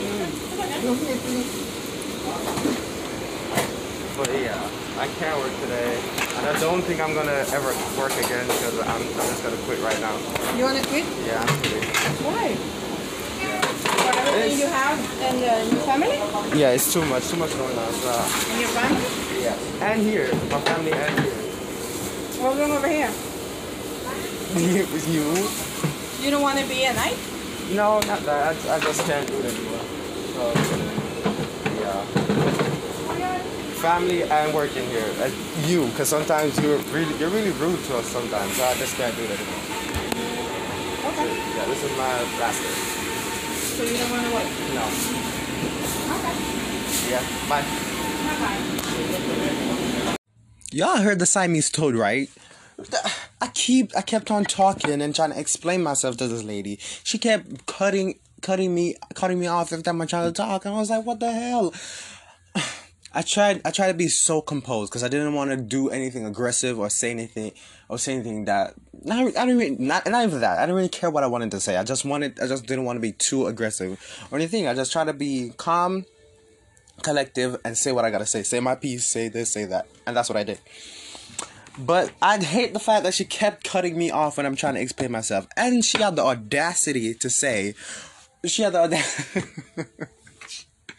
But 4.17 4.32
yeah, 4.39 4.55
I 4.98 5.08
can't 5.20 5.38
work 5.44 5.51
today, 5.60 6.00
and 6.39 6.46
I 6.48 6.58
don't 6.60 6.82
think 6.82 7.01
I'm 7.01 7.13
gonna 7.13 7.44
ever 7.51 7.75
work 8.00 8.15
again 8.15 8.48
because 8.48 8.79
I'm, 8.88 9.01
I'm 9.03 9.27
just 9.27 9.44
gonna 9.44 9.58
quit 9.67 9.79
right 9.84 10.00
now. 10.00 10.15
You 10.55 10.63
wanna 10.63 10.82
quit? 10.88 11.03
Yeah, 11.27 11.44
I'm 11.44 11.51
quitting. 11.60 11.84
Why? 12.24 12.55
For 12.55 14.12
everything 14.15 14.60
you 14.60 14.67
have 14.67 14.98
and 15.20 15.38
uh, 15.44 15.75
your 15.75 15.84
family? 15.84 16.15
Yeah, 16.58 16.72
it's 16.72 16.94
too 16.94 17.03
much, 17.05 17.27
too 17.27 17.36
much 17.38 17.51
going 17.58 17.77
on. 17.77 17.91
So, 17.91 18.10
And 18.51 18.60
your 18.62 18.70
family? 18.70 19.44
yeah, 19.44 19.84
and 19.91 20.01
here, 20.01 20.32
my 20.50 20.62
family 20.62 20.94
and 20.94 21.20
here. 21.20 21.34
What's 22.39 22.58
wrong 22.60 22.72
over 22.72 22.88
here? 22.88 23.12
With 24.55 25.07
you? 25.12 25.35
You 26.24 26.31
don't 26.31 26.41
wanna 26.41 26.65
be 26.67 26.85
a 26.85 26.93
night? 26.93 27.17
No, 27.71 28.00
not 28.07 28.21
that. 28.24 28.55
I, 28.55 28.75
I 28.75 28.79
just 28.79 29.01
can't 29.03 29.27
do 29.27 29.38
it 29.39 29.45
anymore. 29.51 29.83
So, 30.31 30.53
yeah. 31.81 32.00
Family 33.83 34.24
and 34.24 34.53
working 34.53 34.88
here. 34.88 35.12
Uh, 35.19 35.29
you, 35.67 35.88
because 35.88 36.07
sometimes 36.07 36.57
you're 36.62 36.77
really 36.95 37.13
you're 37.19 37.29
really 37.29 37.51
rude 37.51 37.83
to 37.83 37.97
us 37.97 38.05
sometimes. 38.07 38.55
So 38.55 38.63
I 38.63 38.75
just 38.75 38.95
can't 38.95 39.13
do 39.17 39.24
it 39.24 39.31
anymore. 39.31 39.59
Okay. 41.12 41.27
Yeah, 41.35 41.65
this 41.65 41.83
is 41.83 41.91
my 41.97 42.21
last 42.39 42.62
day. 42.63 42.69
So 43.75 43.83
you 43.83 43.97
don't 43.97 44.09
wanna 44.09 44.31
work? 44.33 44.47
No. 44.71 44.88
Okay. 46.15 46.35
Yeah. 47.12 47.24
Bye. 47.50 47.63
Bye-bye. 48.39 50.15
Y'all 50.71 51.01
heard 51.01 51.19
the 51.19 51.25
Siamese 51.25 51.69
toad, 51.69 51.95
right? 51.95 52.30
I 53.41 53.48
keep 53.48 53.91
I 53.95 54.02
kept 54.02 54.32
on 54.32 54.45
talking 54.45 55.02
and 55.02 55.15
trying 55.15 55.32
to 55.32 55.39
explain 55.39 55.84
myself 55.84 56.17
to 56.17 56.28
this 56.28 56.43
lady. 56.43 56.80
She 57.04 57.17
kept 57.17 57.65
cutting 57.65 58.19
cutting 58.41 58.74
me 58.74 58.95
cutting 59.13 59.39
me 59.39 59.48
off 59.48 59.74
every 59.74 59.84
time 59.84 60.02
I 60.02 60.06
tried 60.06 60.26
to 60.26 60.32
talk, 60.32 60.65
and 60.65 60.74
I 60.74 60.78
was 60.78 60.89
like, 60.89 61.06
"What 61.06 61.19
the 61.19 61.32
hell?" 61.32 61.74
I 63.13 63.21
tried 63.21 63.62
I 63.65 63.71
tried 63.71 63.88
to 63.88 63.93
be 63.93 64.08
so 64.08 64.41
composed 64.41 64.91
because 64.91 65.04
I 65.04 65.08
didn't 65.08 65.34
want 65.34 65.52
to 65.52 65.58
do 65.58 65.89
anything 65.89 66.26
aggressive 66.26 66.80
or 66.80 66.89
say 66.89 67.12
anything 67.12 67.52
or 67.89 67.98
say 67.98 68.13
anything 68.13 68.45
that 68.45 68.74
not 69.04 69.19
I 69.19 69.45
didn't 69.45 69.58
really, 69.58 69.76
not 69.78 70.06
not 70.10 70.24
even 70.26 70.41
that 70.41 70.58
I 70.58 70.62
didn't 70.62 70.76
really 70.76 70.89
care 70.89 71.10
what 71.10 71.24
I 71.24 71.28
wanted 71.28 71.52
to 71.52 71.60
say. 71.60 71.78
I 71.78 71.84
just 71.84 72.06
wanted 72.06 72.39
I 72.39 72.48
just 72.48 72.65
didn't 72.65 72.86
want 72.86 72.98
to 72.98 73.02
be 73.02 73.12
too 73.12 73.48
aggressive 73.48 74.00
or 74.32 74.38
anything. 74.38 74.67
I 74.67 74.74
just 74.74 74.91
tried 74.91 75.06
to 75.06 75.13
be 75.13 75.52
calm, 75.58 76.06
collective, 77.04 77.58
and 77.65 77.78
say 77.78 77.91
what 77.91 78.06
I 78.06 78.12
gotta 78.12 78.26
say. 78.26 78.43
Say 78.43 78.60
my 78.60 78.76
piece. 78.76 79.08
Say 79.08 79.28
this. 79.28 79.52
Say 79.52 79.65
that. 79.65 79.88
And 80.06 80.15
that's 80.15 80.30
what 80.30 80.38
I 80.38 80.43
did. 80.43 80.60
But 81.77 82.11
I 82.21 82.41
hate 82.41 82.73
the 82.73 82.79
fact 82.79 83.03
that 83.03 83.13
she 83.13 83.25
kept 83.25 83.63
cutting 83.63 83.97
me 83.97 84.09
off 84.11 84.38
when 84.38 84.45
I'm 84.45 84.55
trying 84.55 84.75
to 84.75 84.81
explain 84.81 85.11
myself. 85.11 85.47
And 85.57 85.83
she 85.83 86.01
had 86.01 86.15
the 86.15 86.23
audacity 86.23 87.13
to 87.15 87.29
say, 87.29 87.73
she 88.45 88.61
had 88.61 88.73
the 88.73 88.79
audacity. 88.79 89.47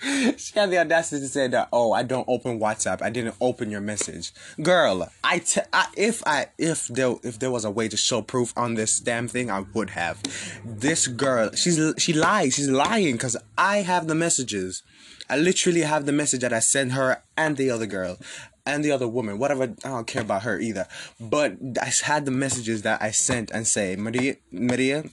she 0.36 0.58
had 0.58 0.70
the 0.70 0.78
audacity 0.78 1.22
to 1.22 1.28
say 1.28 1.48
that, 1.48 1.68
oh, 1.72 1.92
I 1.92 2.02
don't 2.02 2.28
open 2.28 2.60
WhatsApp. 2.60 3.00
I 3.00 3.08
didn't 3.08 3.36
open 3.40 3.70
your 3.70 3.80
message. 3.80 4.32
Girl, 4.62 5.08
I, 5.24 5.38
te- 5.38 5.62
I 5.72 5.86
if 5.96 6.22
I 6.26 6.46
if 6.58 6.88
there 6.88 7.14
if 7.22 7.38
there 7.38 7.50
was 7.50 7.64
a 7.64 7.70
way 7.70 7.88
to 7.88 7.96
show 7.96 8.20
proof 8.20 8.52
on 8.56 8.74
this 8.74 9.00
damn 9.00 9.28
thing, 9.28 9.50
I 9.50 9.60
would 9.60 9.90
have. 9.90 10.22
This 10.64 11.06
girl, 11.06 11.52
she's 11.54 11.80
she 11.98 12.12
lies. 12.12 12.54
She's 12.54 12.68
lying 12.68 13.12
because 13.12 13.36
I 13.56 13.78
have 13.78 14.08
the 14.08 14.14
messages. 14.14 14.82
I 15.28 15.36
literally 15.36 15.80
have 15.80 16.06
the 16.06 16.12
message 16.12 16.42
that 16.42 16.52
I 16.52 16.60
sent 16.60 16.92
her 16.92 17.22
and 17.36 17.56
the 17.56 17.70
other 17.70 17.86
girl 17.86 18.18
and 18.66 18.84
the 18.84 18.90
other 18.90 19.08
woman, 19.08 19.38
whatever. 19.38 19.62
I 19.62 19.88
don't 19.88 20.06
care 20.06 20.22
about 20.22 20.42
her 20.42 20.58
either. 20.58 20.86
But 21.20 21.56
I 21.80 21.92
had 22.04 22.24
the 22.24 22.30
messages 22.30 22.82
that 22.82 23.00
I 23.00 23.12
sent 23.12 23.50
and 23.50 23.66
say, 23.66 23.96
Maria, 23.96 24.36
Maria, 24.50 25.04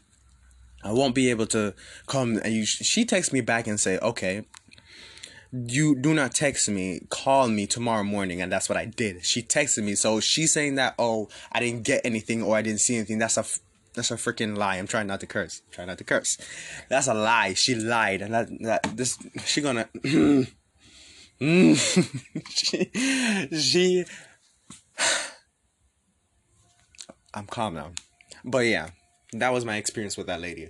I 0.84 0.92
won't 0.92 1.16
be 1.16 1.30
able 1.30 1.48
to 1.48 1.74
come. 2.08 2.38
And 2.44 2.54
you, 2.54 2.66
she 2.66 3.06
texts 3.06 3.32
me 3.32 3.42
back 3.42 3.68
and 3.68 3.80
say, 3.80 3.98
okay, 4.00 4.46
you 5.52 5.96
do 5.96 6.14
not 6.14 6.34
text 6.34 6.68
me, 6.68 7.02
call 7.10 7.48
me 7.48 7.68
tomorrow 7.68 8.04
morning, 8.04 8.42
and 8.42 8.52
that's 8.52 8.68
what 8.68 8.78
I 8.78 8.86
did. 8.86 9.24
She 9.24 9.44
texted 9.44 9.84
me, 9.84 9.94
so 9.94 10.20
she's 10.20 10.52
saying 10.52 10.76
that, 10.76 10.96
oh, 10.98 11.30
I 11.52 11.60
didn't 11.60 11.84
get 11.84 12.02
anything 12.04 12.42
or 12.42 12.56
I 12.56 12.64
didn't 12.64 12.82
see 12.82 12.96
anything. 12.96 13.20
That's 13.20 13.38
a 13.38 13.46
that's 13.94 14.10
a 14.10 14.16
freaking 14.16 14.58
lie. 14.58 14.78
I'm 14.78 14.88
trying 14.88 15.06
not 15.06 15.20
to 15.20 15.28
curse. 15.28 15.62
Try 15.70 15.86
not 15.86 16.00
to 16.00 16.04
curse. 16.04 16.40
That's 16.90 17.06
a 17.06 17.14
lie. 17.14 17.54
She 17.54 17.76
lied, 17.76 18.24
and 18.24 18.34
that 18.34 18.50
that 18.62 18.98
this 18.98 19.20
she 19.46 19.62
gonna. 19.62 19.88
Mm. 21.44 21.76
she. 23.52 24.06
I'm 27.34 27.48
calm 27.48 27.74
now, 27.74 27.92
but 28.46 28.60
yeah, 28.60 28.92
that 29.34 29.52
was 29.52 29.66
my 29.66 29.76
experience 29.76 30.16
with 30.16 30.28
that 30.28 30.40
lady. 30.40 30.70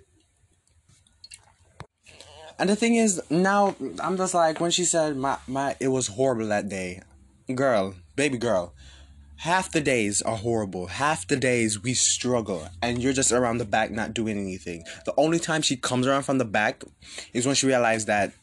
And 2.57 2.67
the 2.67 2.75
thing 2.75 2.95
is, 2.95 3.21
now 3.29 3.75
I'm 3.99 4.17
just 4.17 4.33
like 4.33 4.59
when 4.59 4.71
she 4.71 4.83
said 4.83 5.15
my 5.15 5.37
my 5.45 5.75
it 5.79 5.89
was 5.89 6.07
horrible 6.07 6.47
that 6.47 6.69
day, 6.69 7.01
girl, 7.53 7.93
baby 8.15 8.39
girl. 8.39 8.73
Half 9.35 9.73
the 9.73 9.81
days 9.81 10.23
are 10.23 10.37
horrible. 10.37 10.87
Half 10.87 11.27
the 11.27 11.35
days 11.35 11.83
we 11.83 11.93
struggle, 11.93 12.67
and 12.81 13.03
you're 13.03 13.13
just 13.13 13.31
around 13.31 13.59
the 13.59 13.65
back 13.65 13.91
not 13.91 14.15
doing 14.15 14.39
anything. 14.39 14.85
The 15.05 15.13
only 15.17 15.37
time 15.37 15.61
she 15.61 15.77
comes 15.77 16.07
around 16.07 16.23
from 16.23 16.39
the 16.39 16.45
back 16.45 16.83
is 17.31 17.45
when 17.45 17.53
she 17.53 17.67
realized 17.67 18.07
that 18.07 18.33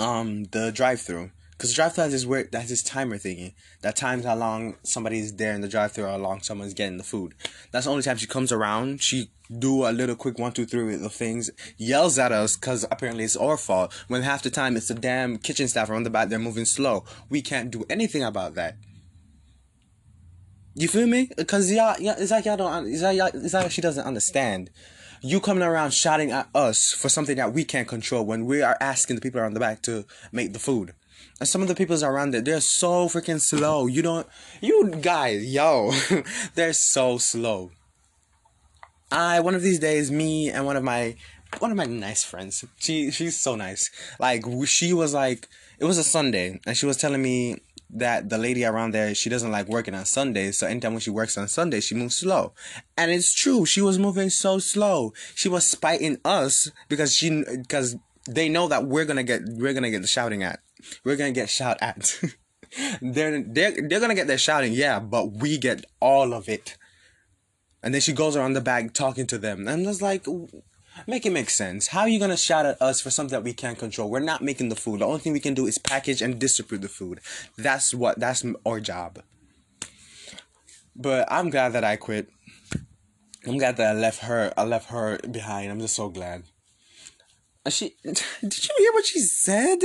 um 0.00 0.44
the 0.44 0.72
drive-through 0.72 1.30
because 1.62 1.74
drive-through 1.74 2.02
has 2.02 2.24
this 2.24 2.48
that's 2.50 2.70
this 2.70 2.82
timer 2.82 3.16
thingy 3.16 3.54
that 3.82 3.94
times 3.94 4.24
how 4.24 4.34
long 4.34 4.74
somebody's 4.82 5.32
there 5.36 5.54
in 5.54 5.60
the 5.60 5.68
drive-through 5.68 6.04
or 6.04 6.08
how 6.08 6.16
long 6.16 6.42
someone's 6.42 6.74
getting 6.74 6.96
the 6.96 7.04
food 7.04 7.34
that's 7.70 7.84
the 7.84 7.90
only 7.92 8.02
time 8.02 8.16
she 8.16 8.26
comes 8.26 8.50
around 8.50 9.00
she 9.00 9.30
do 9.60 9.86
a 9.86 9.92
little 9.92 10.16
quick 10.16 10.40
one 10.40 10.50
two 10.50 10.66
three 10.66 10.92
of 10.92 11.12
things 11.12 11.52
yells 11.76 12.18
at 12.18 12.32
us 12.32 12.56
because 12.56 12.84
apparently 12.90 13.22
it's 13.22 13.36
our 13.36 13.56
fault 13.56 13.94
when 14.08 14.22
half 14.22 14.42
the 14.42 14.50
time 14.50 14.76
it's 14.76 14.88
the 14.88 14.94
damn 14.94 15.38
kitchen 15.38 15.68
staff 15.68 15.88
around 15.88 16.02
the 16.02 16.10
back 16.10 16.28
they're 16.28 16.38
moving 16.40 16.64
slow 16.64 17.04
we 17.30 17.40
can't 17.40 17.70
do 17.70 17.84
anything 17.88 18.24
about 18.24 18.56
that 18.56 18.74
you 20.74 20.88
feel 20.88 21.06
me? 21.06 21.28
Because 21.36 21.70
y'all, 21.70 21.96
yeah, 22.00 22.14
it's 22.16 22.30
like 22.30 22.46
y'all 22.46 22.56
don't. 22.56 22.86
It's 22.86 23.02
like, 23.02 23.18
y'all, 23.18 23.28
it's 23.34 23.52
like 23.52 23.70
she 23.70 23.82
doesn't 23.82 24.06
understand. 24.06 24.70
You 25.20 25.38
coming 25.38 25.62
around 25.62 25.92
shouting 25.92 26.30
at 26.32 26.48
us 26.54 26.92
for 26.92 27.10
something 27.10 27.36
that 27.36 27.52
we 27.52 27.62
can't 27.64 27.86
control 27.86 28.24
when 28.24 28.46
we 28.46 28.62
are 28.62 28.78
asking 28.80 29.16
the 29.16 29.22
people 29.22 29.38
around 29.38 29.52
the 29.52 29.60
back 29.60 29.82
to 29.82 30.06
make 30.32 30.54
the 30.54 30.58
food. 30.58 30.94
And 31.40 31.48
some 31.48 31.62
of 31.62 31.68
the 31.68 31.74
people's 31.74 32.02
around 32.02 32.34
it, 32.34 32.44
they're 32.44 32.60
so 32.60 33.08
freaking 33.08 33.40
slow. 33.40 33.86
You 33.86 34.02
don't, 34.02 34.26
you 34.60 34.90
guys, 35.00 35.44
yo, 35.44 35.92
they're 36.54 36.72
so 36.72 37.18
slow. 37.18 37.70
I 39.10 39.40
one 39.40 39.54
of 39.54 39.62
these 39.62 39.78
days, 39.78 40.10
me 40.10 40.50
and 40.50 40.64
one 40.64 40.76
of 40.76 40.82
my 40.82 41.16
one 41.58 41.70
of 41.70 41.76
my 41.76 41.84
nice 41.84 42.24
friends. 42.24 42.64
She 42.78 43.10
she's 43.10 43.38
so 43.38 43.56
nice. 43.56 43.90
Like 44.18 44.44
she 44.64 44.92
was 44.92 45.12
like, 45.12 45.48
it 45.78 45.84
was 45.84 45.98
a 45.98 46.04
Sunday, 46.04 46.60
and 46.66 46.76
she 46.76 46.86
was 46.86 46.96
telling 46.96 47.22
me 47.22 47.58
that 47.94 48.30
the 48.30 48.38
lady 48.38 48.64
around 48.64 48.94
there 48.94 49.14
she 49.14 49.28
doesn't 49.28 49.50
like 49.50 49.68
working 49.68 49.94
on 49.94 50.06
Sundays, 50.06 50.58
so 50.58 50.66
anytime 50.66 50.92
when 50.92 51.00
she 51.00 51.10
works 51.10 51.36
on 51.36 51.46
Sundays, 51.46 51.84
she 51.84 51.94
moves 51.94 52.16
slow. 52.16 52.54
And 52.96 53.10
it's 53.10 53.34
true, 53.34 53.66
she 53.66 53.82
was 53.82 53.98
moving 53.98 54.30
so 54.30 54.58
slow. 54.58 55.12
She 55.34 55.48
was 55.48 55.66
spiting 55.66 56.18
us 56.24 56.70
because 56.88 57.14
she 57.14 57.44
because 57.44 57.96
they 58.28 58.48
know 58.48 58.68
that 58.68 58.86
we're 58.86 59.04
gonna 59.04 59.22
get 59.22 59.42
we're 59.44 59.74
gonna 59.74 59.90
get 59.90 60.02
the 60.02 60.08
shouting 60.08 60.42
at. 60.42 60.60
We're 61.04 61.16
gonna 61.16 61.32
get 61.32 61.50
shout 61.50 61.78
at. 61.80 62.20
they're 63.02 63.42
they're 63.42 63.88
they're 63.88 64.00
gonna 64.00 64.14
get 64.14 64.26
their 64.26 64.38
shouting, 64.38 64.72
yeah, 64.72 64.98
but 65.00 65.32
we 65.32 65.58
get 65.58 65.84
all 66.00 66.32
of 66.32 66.48
it. 66.48 66.76
And 67.82 67.92
then 67.92 68.00
she 68.00 68.12
goes 68.12 68.36
around 68.36 68.52
the 68.52 68.60
back 68.60 68.94
talking 68.94 69.26
to 69.26 69.38
them. 69.38 69.60
And 69.60 69.70
I'm 69.70 69.84
just 69.84 70.00
like, 70.00 70.26
make 71.06 71.26
it 71.26 71.32
make 71.32 71.50
sense. 71.50 71.88
How 71.88 72.02
are 72.02 72.08
you 72.08 72.20
gonna 72.20 72.36
shout 72.36 72.66
at 72.66 72.80
us 72.80 73.00
for 73.00 73.10
something 73.10 73.36
that 73.36 73.44
we 73.44 73.52
can't 73.52 73.78
control? 73.78 74.10
We're 74.10 74.20
not 74.20 74.42
making 74.42 74.68
the 74.68 74.76
food. 74.76 75.00
The 75.00 75.06
only 75.06 75.20
thing 75.20 75.32
we 75.32 75.40
can 75.40 75.54
do 75.54 75.66
is 75.66 75.78
package 75.78 76.22
and 76.22 76.38
distribute 76.38 76.82
the 76.82 76.88
food. 76.88 77.20
That's 77.58 77.92
what 77.92 78.20
that's 78.20 78.44
our 78.64 78.80
job. 78.80 79.22
But 80.94 81.26
I'm 81.30 81.50
glad 81.50 81.70
that 81.70 81.84
I 81.84 81.96
quit. 81.96 82.28
I'm 83.46 83.58
glad 83.58 83.76
that 83.78 83.96
I 83.96 83.98
left 83.98 84.20
her. 84.20 84.52
I 84.56 84.64
left 84.64 84.90
her 84.90 85.18
behind. 85.30 85.70
I'm 85.70 85.80
just 85.80 85.96
so 85.96 86.08
glad. 86.08 86.44
She, 87.68 87.94
did 88.02 88.64
you 88.64 88.74
hear 88.78 88.92
what 88.92 89.06
she 89.06 89.20
said? 89.20 89.78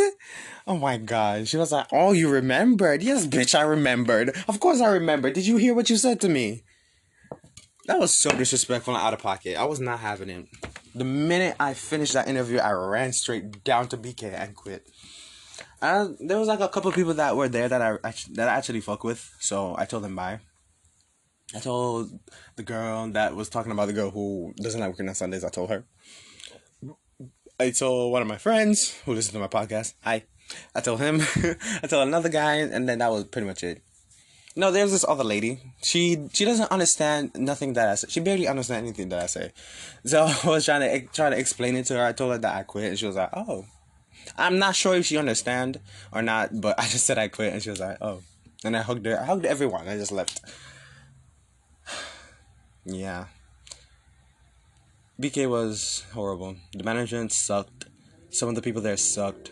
Oh 0.66 0.78
my 0.78 0.98
god. 0.98 1.48
She 1.48 1.58
was 1.58 1.72
like, 1.72 1.88
"Oh, 1.92 2.12
you 2.12 2.30
remembered? 2.30 3.04
Yes, 3.04 3.28
bitch, 3.28 3.58
I 3.58 3.62
remembered. 3.62 4.36
Of 4.48 4.60
course, 4.60 4.82
I 4.82 4.90
remembered. 4.90 5.34
Did 5.34 5.46
you 5.46 5.58
hear 5.58 5.76
what 5.76 5.90
you 5.90 5.98
said 5.98 6.20
to 6.22 6.30
me?" 6.30 6.64
That 7.86 8.00
was 8.00 8.18
so 8.18 8.32
disrespectful 8.32 8.96
and 8.96 9.04
out 9.04 9.14
of 9.14 9.20
pocket. 9.20 9.58
I 9.58 9.64
was 9.66 9.80
not 9.80 10.00
having 10.00 10.30
it. 10.30 10.48
The 10.94 11.06
minute 11.06 11.56
I 11.60 11.74
finished 11.74 12.14
that 12.14 12.28
interview, 12.28 12.58
I 12.58 12.72
ran 12.72 13.14
straight 13.14 13.64
down 13.64 13.88
to 13.90 13.98
BK 13.98 14.34
and 14.34 14.56
quit. 14.56 14.86
And 15.82 16.18
there 16.20 16.40
was 16.40 16.48
like 16.48 16.60
a 16.60 16.68
couple 16.68 16.92
people 16.92 17.14
that 17.14 17.38
were 17.38 17.48
there 17.48 17.70
that 17.70 17.82
I 17.82 17.98
that 18.34 18.50
I 18.50 18.56
actually 18.58 18.82
fuck 18.82 19.04
with, 19.04 19.32
so 19.40 19.76
I 19.78 19.86
told 19.86 20.04
them 20.04 20.16
bye. 20.16 20.40
I 21.56 21.60
told 21.60 22.10
the 22.56 22.64
girl 22.64 23.10
that 23.12 23.36
was 23.36 23.48
talking 23.48 23.72
about 23.72 23.86
the 23.86 23.94
girl 23.94 24.10
who 24.10 24.54
doesn't 24.58 24.80
like 24.80 24.90
working 24.90 25.08
on 25.08 25.16
Sundays. 25.16 25.44
I 25.44 25.50
told 25.50 25.70
her. 25.70 25.86
I 27.60 27.72
told 27.72 28.12
one 28.12 28.22
of 28.22 28.28
my 28.28 28.38
friends 28.38 29.00
who 29.04 29.14
listens 29.14 29.34
to 29.34 29.40
my 29.40 29.48
podcast. 29.48 29.96
Hi. 30.04 30.24
I 30.76 30.82
told 30.82 31.00
him. 31.00 31.22
I 31.84 31.88
told 31.88 32.08
another 32.08 32.30
guy, 32.30 32.58
and 32.58 32.88
then 32.88 33.00
that 33.00 33.10
was 33.10 33.24
pretty 33.24 33.48
much 33.48 33.64
it. 33.64 33.82
No, 34.56 34.70
there's 34.72 34.92
this 34.92 35.06
other 35.08 35.24
lady. 35.24 35.60
She 35.82 36.30
she 36.34 36.46
doesn't 36.46 36.72
understand 36.72 37.32
nothing 37.36 37.74
that 37.74 37.90
I 37.90 37.96
say. 37.96 38.08
She 38.10 38.20
barely 38.20 38.48
understands 38.48 38.88
anything 38.88 39.10
that 39.10 39.24
I 39.24 39.26
say. 39.26 39.52
So 40.06 40.26
I 40.26 40.48
was 40.48 40.66
trying 40.66 40.82
to 40.82 41.08
try 41.08 41.32
to 41.32 41.38
explain 41.38 41.76
it 41.76 41.86
to 41.88 41.96
her. 41.96 42.06
I 42.06 42.12
told 42.12 42.32
her 42.32 42.38
that 42.38 42.56
I 42.56 42.64
quit, 42.64 42.90
and 42.90 43.00
she 43.00 43.08
was 43.08 43.16
like, 43.16 43.32
"Oh." 43.34 43.66
I'm 44.38 44.60
not 44.60 44.76
sure 44.76 44.94
if 44.96 45.06
she 45.06 45.18
understand 45.18 45.80
or 46.12 46.22
not, 46.22 46.62
but 46.62 46.80
I 46.80 46.84
just 46.88 47.08
said 47.08 47.18
I 47.18 47.28
quit, 47.28 47.54
and 47.54 47.64
she 47.64 47.72
was 47.72 47.80
like, 47.80 47.98
"Oh." 48.02 48.22
And 48.64 48.78
I 48.78 48.82
hugged 48.84 49.06
her. 49.08 49.20
I 49.20 49.26
hugged 49.26 49.46
everyone. 49.46 49.88
I 49.88 49.98
just 49.98 50.12
left. 50.12 50.42
yeah. 52.86 53.26
BK 55.20 55.50
was 55.50 56.06
horrible. 56.14 56.56
The 56.74 56.84
management 56.84 57.32
sucked. 57.32 57.86
Some 58.30 58.50
of 58.50 58.56
the 58.56 58.62
people 58.62 58.82
there 58.82 58.98
sucked. 58.98 59.52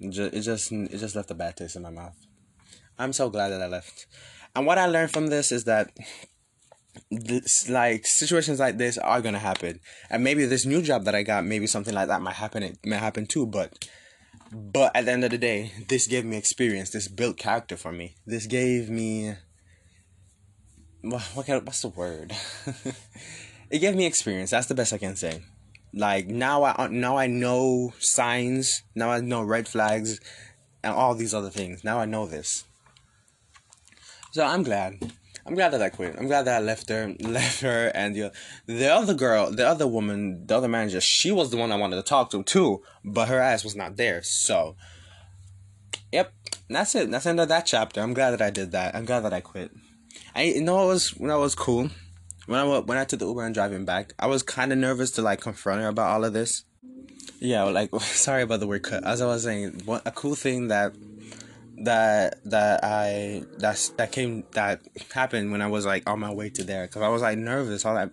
It 0.00 0.10
just, 0.10 0.70
it 0.70 0.98
just 0.98 1.16
left 1.16 1.30
a 1.30 1.34
bad 1.34 1.56
taste 1.56 1.76
in 1.76 1.82
my 1.82 1.90
mouth. 1.90 2.16
I'm 2.98 3.12
so 3.12 3.30
glad 3.30 3.48
that 3.50 3.62
I 3.62 3.66
left. 3.66 4.06
And 4.54 4.66
what 4.66 4.78
I 4.78 4.86
learned 4.86 5.12
from 5.12 5.28
this 5.28 5.50
is 5.50 5.64
that 5.64 5.90
this 7.10 7.68
like 7.68 8.06
situations 8.06 8.60
like 8.60 8.76
this 8.76 8.98
are 8.98 9.20
gonna 9.20 9.38
happen. 9.38 9.80
And 10.10 10.22
maybe 10.22 10.44
this 10.44 10.66
new 10.66 10.82
job 10.82 11.04
that 11.04 11.14
I 11.14 11.22
got, 11.22 11.44
maybe 11.44 11.66
something 11.66 11.94
like 11.94 12.08
that 12.08 12.22
might 12.22 12.34
happen 12.34 12.62
it 12.62 12.78
may 12.84 12.96
happen 12.96 13.26
too, 13.26 13.46
but 13.46 13.88
but 14.52 14.94
at 14.94 15.06
the 15.06 15.12
end 15.12 15.24
of 15.24 15.30
the 15.30 15.38
day, 15.38 15.72
this 15.88 16.06
gave 16.06 16.24
me 16.24 16.36
experience. 16.36 16.90
This 16.90 17.08
built 17.08 17.38
character 17.38 17.76
for 17.76 17.90
me. 17.90 18.16
This 18.26 18.46
gave 18.46 18.88
me 18.90 19.34
what, 21.00 21.22
what 21.34 21.48
what's 21.64 21.82
the 21.82 21.88
word? 21.88 22.32
it 23.70 23.78
gave 23.78 23.96
me 23.96 24.06
experience. 24.06 24.50
That's 24.50 24.66
the 24.66 24.74
best 24.74 24.92
I 24.92 24.98
can 24.98 25.16
say. 25.16 25.42
Like 25.92 26.26
now 26.26 26.64
I 26.64 26.88
now 26.88 27.16
I 27.16 27.26
know 27.28 27.92
signs. 27.98 28.82
Now 28.94 29.10
I 29.10 29.20
know 29.20 29.42
red 29.42 29.68
flags, 29.68 30.20
and 30.82 30.92
all 30.92 31.14
these 31.14 31.34
other 31.34 31.50
things. 31.50 31.84
Now 31.84 31.98
I 31.98 32.04
know 32.04 32.26
this. 32.26 32.64
So 34.32 34.44
I'm 34.44 34.64
glad. 34.64 35.12
I'm 35.46 35.54
glad 35.54 35.70
that 35.70 35.82
I 35.82 35.90
quit. 35.90 36.16
I'm 36.18 36.26
glad 36.26 36.44
that 36.44 36.56
I 36.56 36.64
left 36.64 36.88
her, 36.88 37.14
left 37.20 37.60
her, 37.60 37.92
and 37.94 38.14
the 38.14 38.32
the 38.66 38.88
other 38.88 39.14
girl, 39.14 39.50
the 39.50 39.66
other 39.66 39.86
woman, 39.86 40.46
the 40.46 40.56
other 40.56 40.68
manager. 40.68 41.00
She 41.00 41.30
was 41.30 41.50
the 41.50 41.56
one 41.56 41.70
I 41.70 41.76
wanted 41.76 41.96
to 41.96 42.02
talk 42.02 42.30
to 42.30 42.42
too, 42.42 42.82
but 43.04 43.28
her 43.28 43.38
ass 43.38 43.62
was 43.62 43.76
not 43.76 43.96
there. 43.96 44.22
So, 44.22 44.76
yep, 46.10 46.32
that's 46.68 46.94
it. 46.94 47.10
That's 47.10 47.24
the 47.24 47.30
end 47.30 47.40
of 47.40 47.48
that 47.48 47.66
chapter. 47.66 48.00
I'm 48.00 48.14
glad 48.14 48.32
that 48.32 48.42
I 48.42 48.50
did 48.50 48.72
that. 48.72 48.94
I'm 48.94 49.04
glad 49.04 49.20
that 49.20 49.32
I 49.32 49.40
quit. 49.40 49.70
I 50.34 50.42
you 50.42 50.62
know 50.62 50.84
it 50.84 50.88
was 50.88 51.10
when 51.10 51.30
I 51.30 51.36
was 51.36 51.54
cool. 51.54 51.90
When 52.46 52.60
I 52.60 52.78
when 52.80 52.98
I 52.98 53.04
took 53.04 53.20
the 53.20 53.26
Uber 53.26 53.44
and 53.44 53.54
driving 53.54 53.84
back, 53.84 54.14
I 54.18 54.26
was 54.26 54.42
kind 54.42 54.72
of 54.72 54.78
nervous 54.78 55.10
to 55.12 55.22
like 55.22 55.40
confront 55.40 55.80
her 55.80 55.88
about 55.88 56.10
all 56.10 56.24
of 56.24 56.32
this. 56.32 56.64
Yeah, 57.40 57.64
like 57.64 57.94
sorry 58.00 58.42
about 58.42 58.60
the 58.60 58.66
word 58.66 58.82
cut. 58.82 59.04
As 59.04 59.20
I 59.20 59.26
was 59.26 59.44
saying, 59.44 59.82
a 60.04 60.10
cool 60.10 60.34
thing 60.34 60.68
that 60.68 60.94
that 61.78 62.40
that 62.44 62.84
I 62.84 63.42
that's 63.58 63.90
that 63.90 64.12
came 64.12 64.44
that 64.52 64.82
happened 65.12 65.52
when 65.52 65.62
I 65.62 65.66
was 65.66 65.86
like 65.86 66.08
on 66.08 66.20
my 66.20 66.32
way 66.32 66.50
to 66.50 66.64
there 66.64 66.86
because 66.86 67.02
I 67.02 67.08
was 67.08 67.22
like 67.22 67.38
nervous. 67.38 67.84
All 67.84 67.94
that 67.94 68.10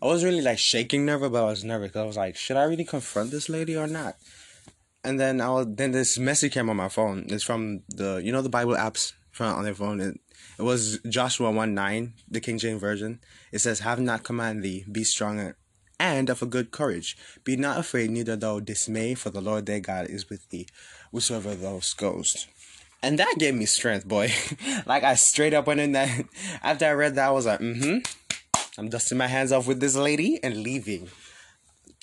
I 0.00 0.06
was 0.06 0.24
really 0.24 0.42
like 0.42 0.58
shaking 0.58 1.04
nervous, 1.04 1.30
but 1.30 1.42
I 1.42 1.46
was 1.46 1.64
nervous 1.64 1.88
because 1.88 2.02
I 2.02 2.06
was 2.06 2.16
like, 2.16 2.36
should 2.36 2.56
I 2.56 2.64
really 2.64 2.84
confront 2.84 3.30
this 3.30 3.48
lady 3.48 3.76
or 3.76 3.86
not? 3.86 4.16
And 5.04 5.18
then 5.18 5.40
I 5.40 5.48
was 5.50 5.66
then 5.70 5.92
this 5.92 6.18
message 6.18 6.52
came 6.52 6.68
on 6.68 6.76
my 6.76 6.88
phone. 6.88 7.26
It's 7.28 7.44
from 7.44 7.82
the 7.88 8.20
you 8.22 8.32
know 8.32 8.42
the 8.42 8.48
Bible 8.48 8.74
apps 8.74 9.12
from 9.30 9.54
on 9.54 9.64
their 9.64 9.74
phone. 9.74 10.00
It, 10.00 10.20
it 10.58 10.62
was 10.62 10.98
Joshua 11.08 11.50
one 11.50 11.74
nine, 11.74 12.14
the 12.28 12.40
King 12.40 12.58
James 12.58 12.80
version. 12.80 13.20
It 13.52 13.60
says, 13.60 13.80
"Have 13.80 14.00
not 14.00 14.24
command 14.24 14.62
thee, 14.62 14.84
be 14.90 15.04
strong 15.04 15.54
and 16.00 16.30
of 16.30 16.42
a 16.42 16.46
good 16.46 16.70
courage. 16.70 17.16
Be 17.44 17.56
not 17.56 17.78
afraid, 17.78 18.10
neither 18.10 18.36
thou 18.36 18.60
dismay, 18.60 19.14
for 19.14 19.30
the 19.30 19.40
Lord 19.40 19.66
thy 19.66 19.80
God 19.80 20.06
is 20.06 20.28
with 20.28 20.48
thee, 20.50 20.66
whosoever 21.12 21.54
thou 21.54 21.80
goest." 21.96 22.46
And 23.02 23.18
that 23.18 23.36
gave 23.38 23.54
me 23.54 23.66
strength, 23.66 24.06
boy. 24.06 24.32
like 24.86 25.04
I 25.04 25.14
straight 25.14 25.54
up 25.54 25.66
went 25.66 25.80
in 25.80 25.92
that 25.92 26.24
after 26.62 26.86
I 26.86 26.92
read 26.92 27.14
that 27.14 27.28
I 27.28 27.30
was 27.30 27.46
like, 27.46 27.60
mm-hmm. 27.60 27.98
I'm 28.78 28.88
dusting 28.88 29.18
my 29.18 29.28
hands 29.28 29.52
off 29.52 29.66
with 29.66 29.80
this 29.80 29.96
lady 29.96 30.40
and 30.42 30.56
leaving. 30.56 31.08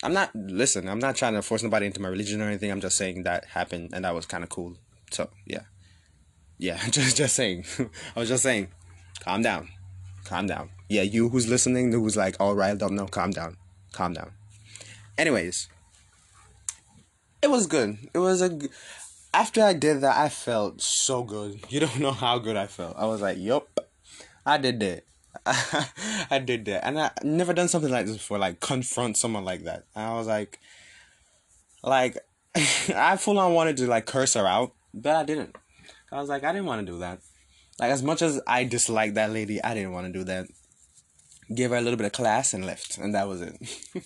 I'm 0.04 0.13
not 0.13 0.34
listen, 0.36 0.88
I'm 0.88 1.00
not 1.00 1.15
trying 1.15 1.34
to 1.34 1.41
force 1.41 1.63
nobody 1.63 1.86
into 1.86 2.02
my 2.02 2.10
religion 2.10 2.41
or 2.41 2.46
anything. 2.46 2.72
I'm 2.72 2.82
just 2.82 2.98
saying 2.98 3.24
that 3.24 3.46
happened 3.46 3.91
and 3.94 4.06
that 4.06 4.13
was 4.13 4.26
kinda 4.26 4.48
cool. 4.48 4.78
So 5.12 5.30
yeah. 5.46 5.62
Yeah, 6.58 6.80
just 6.89 7.18
just 7.18 7.36
saying. 7.36 7.65
I 8.15 8.20
was 8.20 8.30
just 8.30 8.44
saying, 8.44 8.70
calm 9.20 9.41
down. 9.41 9.70
Calm 10.24 10.48
down. 10.48 10.70
Yeah, 10.89 11.04
you 11.04 11.30
who's 11.30 11.48
listening, 11.48 11.91
who's 11.91 12.18
like 12.18 12.36
all 12.39 12.56
riled 12.56 12.84
up, 12.84 12.91
no, 12.91 13.06
calm 13.06 13.32
down. 13.32 13.58
Calm 13.91 14.13
down. 14.13 14.32
Anyways. 15.18 15.70
It 17.41 17.50
was 17.52 17.68
good. 17.68 17.98
It 18.13 18.20
was 18.20 18.41
a 18.41 18.58
after 19.36 19.62
I 19.62 19.74
did 19.74 20.00
that, 20.02 20.18
I 20.18 20.30
felt 20.30 20.82
so 20.82 21.24
good. 21.24 21.60
You 21.70 21.82
don't 21.82 22.00
know 22.00 22.12
how 22.12 22.39
good 22.39 22.56
I 22.56 22.68
felt. 22.68 22.96
I 22.98 23.06
was 23.06 23.22
like, 23.22 23.38
yup, 23.38 23.68
I 24.46 24.58
did 24.58 24.80
that. 24.80 25.04
I 26.32 26.39
did 26.39 26.65
that. 26.65 26.88
And 26.88 27.00
I 27.00 27.12
never 27.24 27.54
done 27.54 27.68
something 27.68 27.91
like 27.91 28.06
this 28.06 28.15
before, 28.15 28.38
like 28.38 28.62
confront 28.62 29.18
someone 29.18 29.44
like 29.44 29.63
that. 29.63 29.84
And 29.94 30.06
I 30.06 30.13
was 30.13 30.28
like, 30.28 30.60
like, 31.84 32.18
I 32.56 33.18
full 33.18 33.38
on 33.38 33.54
wanted 33.54 33.78
to 33.78 33.88
like 33.88 34.06
curse 34.06 34.36
her 34.36 34.48
out, 34.48 34.74
but 34.94 35.15
I 35.15 35.24
didn't. 35.24 35.56
I 36.15 36.19
was 36.21 36.30
like, 36.30 36.45
I 36.45 36.54
didn't 36.54 36.67
want 36.67 36.86
to 36.86 36.91
do 36.91 36.99
that. 36.99 37.19
Like, 37.78 37.91
as 37.91 38.01
much 38.01 38.21
as 38.21 38.39
I 38.47 38.63
disliked 38.63 39.15
that 39.15 39.32
lady, 39.32 39.62
I 39.62 39.73
didn't 39.73 39.91
want 39.91 40.08
to 40.08 40.13
do 40.13 40.23
that. 40.23 40.47
Give 41.54 41.71
her 41.71 41.78
a 41.78 41.82
little 41.82 41.97
bit 41.97 42.06
of 42.06 42.13
class 42.13 42.54
and 42.54 42.65
left. 42.65 42.97
And 42.97 43.13
that 43.13 43.28
was 43.28 43.41
it. 43.41 43.58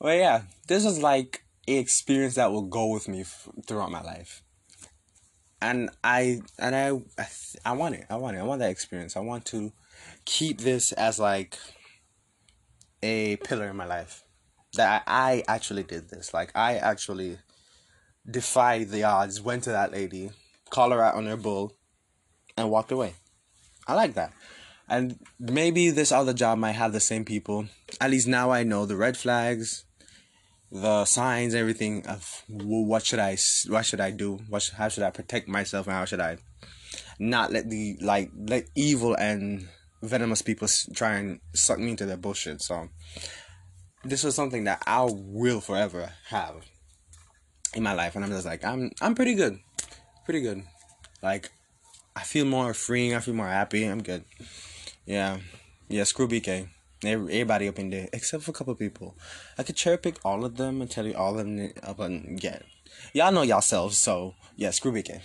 but 0.00 0.18
yeah, 0.18 0.42
this 0.68 0.84
was 0.84 1.00
like 1.00 1.42
an 1.66 1.76
experience 1.76 2.34
that 2.34 2.52
will 2.52 2.66
go 2.66 2.88
with 2.88 3.08
me 3.08 3.22
f- 3.22 3.48
throughout 3.66 3.90
my 3.90 4.02
life. 4.02 4.42
And 5.62 5.88
I 6.04 6.42
and 6.58 6.76
I 6.76 6.88
I, 7.18 7.24
th- 7.24 7.56
I 7.64 7.72
want 7.72 7.94
it. 7.94 8.04
I 8.10 8.16
want 8.16 8.36
it. 8.36 8.40
I 8.40 8.44
want 8.44 8.60
that 8.60 8.70
experience. 8.70 9.16
I 9.16 9.20
want 9.20 9.46
to 9.46 9.72
keep 10.26 10.60
this 10.60 10.92
as 10.92 11.18
like 11.18 11.58
a 13.02 13.36
pillar 13.36 13.68
in 13.68 13.76
my 13.76 13.86
life. 13.86 14.22
That 14.74 15.02
I, 15.06 15.44
I 15.48 15.54
actually 15.54 15.82
did 15.82 16.10
this. 16.10 16.34
Like 16.34 16.52
I 16.54 16.76
actually 16.76 17.38
defied 18.30 18.90
the 18.90 19.04
odds, 19.04 19.40
went 19.40 19.64
to 19.64 19.70
that 19.70 19.92
lady, 19.92 20.30
her 20.74 21.02
out 21.02 21.14
on 21.14 21.26
her 21.26 21.36
bull, 21.36 21.76
and 22.56 22.70
walked 22.70 22.92
away. 22.92 23.14
I 23.86 23.94
like 23.94 24.14
that. 24.14 24.32
And 24.88 25.18
maybe 25.38 25.90
this 25.90 26.10
other 26.10 26.32
job 26.32 26.58
might 26.58 26.72
have 26.72 26.92
the 26.92 27.00
same 27.00 27.24
people. 27.24 27.66
At 28.00 28.10
least 28.10 28.26
now 28.26 28.50
I 28.50 28.64
know 28.64 28.86
the 28.86 28.96
red 28.96 29.16
flags, 29.16 29.84
the 30.72 31.04
signs, 31.04 31.54
everything 31.54 32.06
of 32.06 32.44
what 32.48 33.04
should 33.04 33.20
I, 33.20 33.36
what 33.68 33.86
should 33.86 34.00
I 34.00 34.10
do, 34.10 34.40
what 34.48 34.70
how 34.76 34.88
should 34.88 35.04
I 35.04 35.10
protect 35.10 35.48
myself, 35.48 35.86
and 35.86 35.94
how 35.94 36.04
should 36.04 36.20
I 36.20 36.38
not 37.18 37.52
let 37.52 37.68
the 37.70 37.96
like 38.00 38.30
let 38.34 38.64
evil 38.74 39.14
and 39.14 39.68
venomous 40.02 40.42
people 40.42 40.66
try 40.94 41.16
and 41.16 41.40
suck 41.54 41.78
me 41.78 41.90
into 41.90 42.06
their 42.06 42.16
bullshit. 42.16 42.62
So 42.62 42.88
this 44.04 44.24
was 44.24 44.34
something 44.34 44.64
that 44.64 44.82
I 44.86 45.06
will 45.08 45.60
forever 45.60 46.12
have 46.28 46.64
in 47.74 47.82
my 47.82 47.92
life, 47.92 48.16
and 48.16 48.24
I'm 48.24 48.30
just 48.30 48.46
like 48.46 48.64
I'm 48.64 48.90
I'm 49.00 49.14
pretty 49.14 49.34
good, 49.34 49.58
pretty 50.30 50.46
good. 50.46 50.62
Like, 51.24 51.50
I 52.14 52.22
feel 52.22 52.44
more 52.44 52.72
freeing. 52.72 53.16
I 53.16 53.18
feel 53.18 53.34
more 53.34 53.48
happy. 53.48 53.84
I'm 53.84 54.00
good. 54.00 54.22
Yeah, 55.04 55.38
yeah. 55.88 56.04
Screw 56.04 56.28
BK. 56.28 56.68
Everybody 57.04 57.66
up 57.66 57.80
in 57.80 57.90
there, 57.90 58.08
except 58.12 58.44
for 58.44 58.52
a 58.52 58.54
couple 58.54 58.72
people. 58.76 59.16
I 59.58 59.64
could 59.64 59.74
cherry 59.74 59.98
pick 59.98 60.24
all 60.24 60.44
of 60.44 60.56
them 60.56 60.80
and 60.80 60.88
tell 60.88 61.04
you 61.04 61.14
all 61.14 61.36
of 61.36 61.44
them 61.44 61.72
up 61.82 61.98
and 61.98 62.40
get. 62.40 62.64
Y'all 63.12 63.32
know 63.32 63.42
yourselves, 63.42 63.98
so 63.98 64.34
yeah, 64.54 64.70
screw 64.70 64.92
BK. 64.92 65.20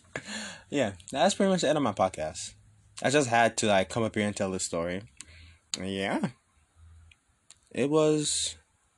yeah, 0.70 0.92
that's 1.10 1.34
pretty 1.34 1.50
much 1.50 1.60
the 1.60 1.68
end 1.68 1.76
of 1.76 1.84
my 1.84 1.92
podcast. 1.92 2.54
I 3.02 3.10
just 3.10 3.28
had 3.28 3.58
to 3.58 3.66
like 3.66 3.90
come 3.90 4.02
up 4.02 4.14
here 4.14 4.26
and 4.26 4.34
tell 4.34 4.50
this 4.50 4.64
story. 4.64 5.02
Yeah. 5.78 6.28
It 7.70 7.90
was 7.90 8.56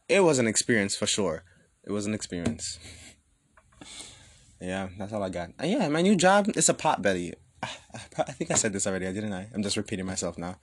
it 0.08 0.20
was 0.20 0.38
an 0.38 0.46
experience 0.46 0.94
for 0.94 1.06
sure. 1.06 1.42
It 1.82 1.90
was 1.90 2.06
an 2.06 2.14
experience. 2.14 2.78
Yeah, 4.60 4.88
that's 4.98 5.12
all 5.12 5.22
I 5.22 5.28
got. 5.28 5.50
Yeah, 5.62 5.88
my 5.88 6.02
new 6.02 6.16
job 6.16 6.50
is 6.56 6.68
a 6.68 6.74
potbelly. 6.74 7.34
I, 7.62 7.68
ah, 7.94 8.06
ah, 8.18 8.24
I 8.28 8.32
think 8.32 8.50
I 8.50 8.54
said 8.54 8.72
this 8.72 8.86
already, 8.86 9.06
I 9.06 9.12
didn't 9.12 9.32
I? 9.32 9.48
I'm 9.54 9.62
just 9.62 9.76
repeating 9.76 10.06
myself 10.06 10.38
now. 10.38 10.56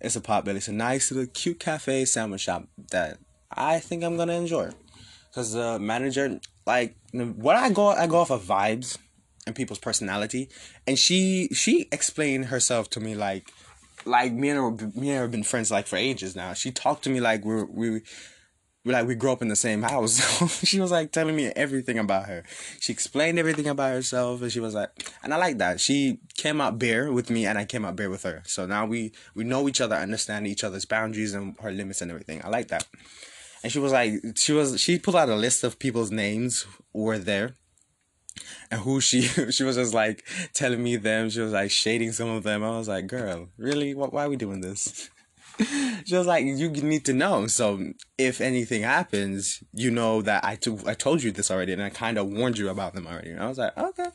It's 0.00 0.16
a 0.16 0.20
potbelly. 0.20 0.56
It's 0.56 0.68
a 0.68 0.72
nice 0.72 1.10
little 1.10 1.30
cute 1.32 1.58
cafe 1.58 2.04
sandwich 2.04 2.42
shop 2.42 2.68
that 2.90 3.18
I 3.50 3.80
think 3.80 4.04
I'm 4.04 4.16
gonna 4.16 4.34
enjoy. 4.34 4.70
Cause 5.34 5.52
the 5.52 5.78
manager, 5.78 6.40
like, 6.66 6.96
what 7.12 7.54
I 7.56 7.70
go, 7.70 7.88
I 7.88 8.06
go 8.06 8.16
off 8.18 8.30
of 8.30 8.42
vibes 8.42 8.98
and 9.46 9.54
people's 9.54 9.78
personality, 9.78 10.48
and 10.86 10.98
she 10.98 11.48
she 11.52 11.88
explained 11.92 12.46
herself 12.46 12.90
to 12.90 13.00
me 13.00 13.14
like, 13.14 13.50
like 14.04 14.32
me 14.32 14.50
and 14.50 14.58
her, 14.58 14.70
me 14.94 15.10
and 15.10 15.16
her 15.16 15.22
have 15.22 15.30
been 15.30 15.42
friends 15.42 15.70
like 15.70 15.86
for 15.86 15.96
ages 15.96 16.34
now. 16.34 16.54
She 16.54 16.70
talked 16.70 17.04
to 17.04 17.10
me 17.10 17.20
like 17.20 17.44
we 17.44 17.62
we 17.64 17.90
we 17.90 18.00
like 18.84 19.06
we 19.06 19.14
grew 19.14 19.32
up 19.32 19.42
in 19.42 19.48
the 19.48 19.56
same 19.56 19.82
house. 19.82 20.18
she 20.64 20.80
was 20.80 20.90
like 20.90 21.12
telling 21.12 21.36
me 21.36 21.46
everything 21.56 21.98
about 21.98 22.26
her. 22.26 22.44
She 22.80 22.92
explained 22.92 23.38
everything 23.38 23.66
about 23.66 23.92
herself, 23.92 24.42
and 24.42 24.52
she 24.52 24.60
was 24.60 24.74
like, 24.74 24.90
and 25.22 25.34
I 25.34 25.36
like 25.36 25.58
that. 25.58 25.80
She 25.80 26.20
came 26.36 26.60
out 26.60 26.78
bare 26.78 27.12
with 27.12 27.30
me, 27.30 27.46
and 27.46 27.58
I 27.58 27.64
came 27.64 27.84
out 27.84 27.96
bare 27.96 28.10
with 28.10 28.22
her. 28.22 28.42
So 28.46 28.66
now 28.66 28.86
we 28.86 29.12
we 29.34 29.44
know 29.44 29.68
each 29.68 29.80
other, 29.80 29.96
understand 29.96 30.46
each 30.46 30.64
other's 30.64 30.84
boundaries 30.84 31.34
and 31.34 31.56
her 31.60 31.70
limits 31.70 32.00
and 32.00 32.10
everything. 32.10 32.40
I 32.44 32.48
like 32.48 32.68
that. 32.68 32.86
And 33.62 33.72
she 33.72 33.78
was 33.78 33.92
like, 33.92 34.12
she 34.36 34.52
was 34.52 34.80
she 34.80 34.98
pulled 34.98 35.16
out 35.16 35.28
a 35.28 35.34
list 35.34 35.64
of 35.64 35.78
people's 35.78 36.10
names 36.10 36.66
were 36.92 37.18
there. 37.18 37.54
And 38.70 38.80
who 38.82 39.00
she 39.00 39.22
she 39.50 39.64
was 39.64 39.76
just 39.76 39.94
like 39.94 40.24
telling 40.54 40.82
me 40.82 40.96
them. 40.96 41.30
She 41.30 41.40
was 41.40 41.52
like 41.52 41.70
shading 41.70 42.12
some 42.12 42.28
of 42.28 42.44
them. 42.44 42.62
I 42.62 42.70
was 42.70 42.88
like, 42.88 43.06
girl, 43.06 43.48
really? 43.56 43.94
What? 43.94 44.12
Why 44.12 44.24
are 44.24 44.30
we 44.30 44.36
doing 44.36 44.60
this? 44.60 45.10
Was 45.58 46.26
like, 46.26 46.44
you 46.44 46.70
need 46.70 47.04
to 47.06 47.12
know. 47.12 47.46
So 47.46 47.92
if 48.16 48.40
anything 48.40 48.82
happens, 48.82 49.62
you 49.72 49.90
know 49.90 50.22
that 50.22 50.44
I, 50.44 50.56
t- 50.56 50.78
I 50.86 50.94
told 50.94 51.22
you 51.22 51.32
this 51.32 51.50
already 51.50 51.72
and 51.72 51.82
I 51.82 51.90
kind 51.90 52.18
of 52.18 52.28
warned 52.28 52.58
you 52.58 52.68
about 52.68 52.94
them 52.94 53.06
already. 53.06 53.30
And 53.30 53.40
I 53.40 53.48
was 53.48 53.58
like, 53.58 53.76
okay. 53.76 54.08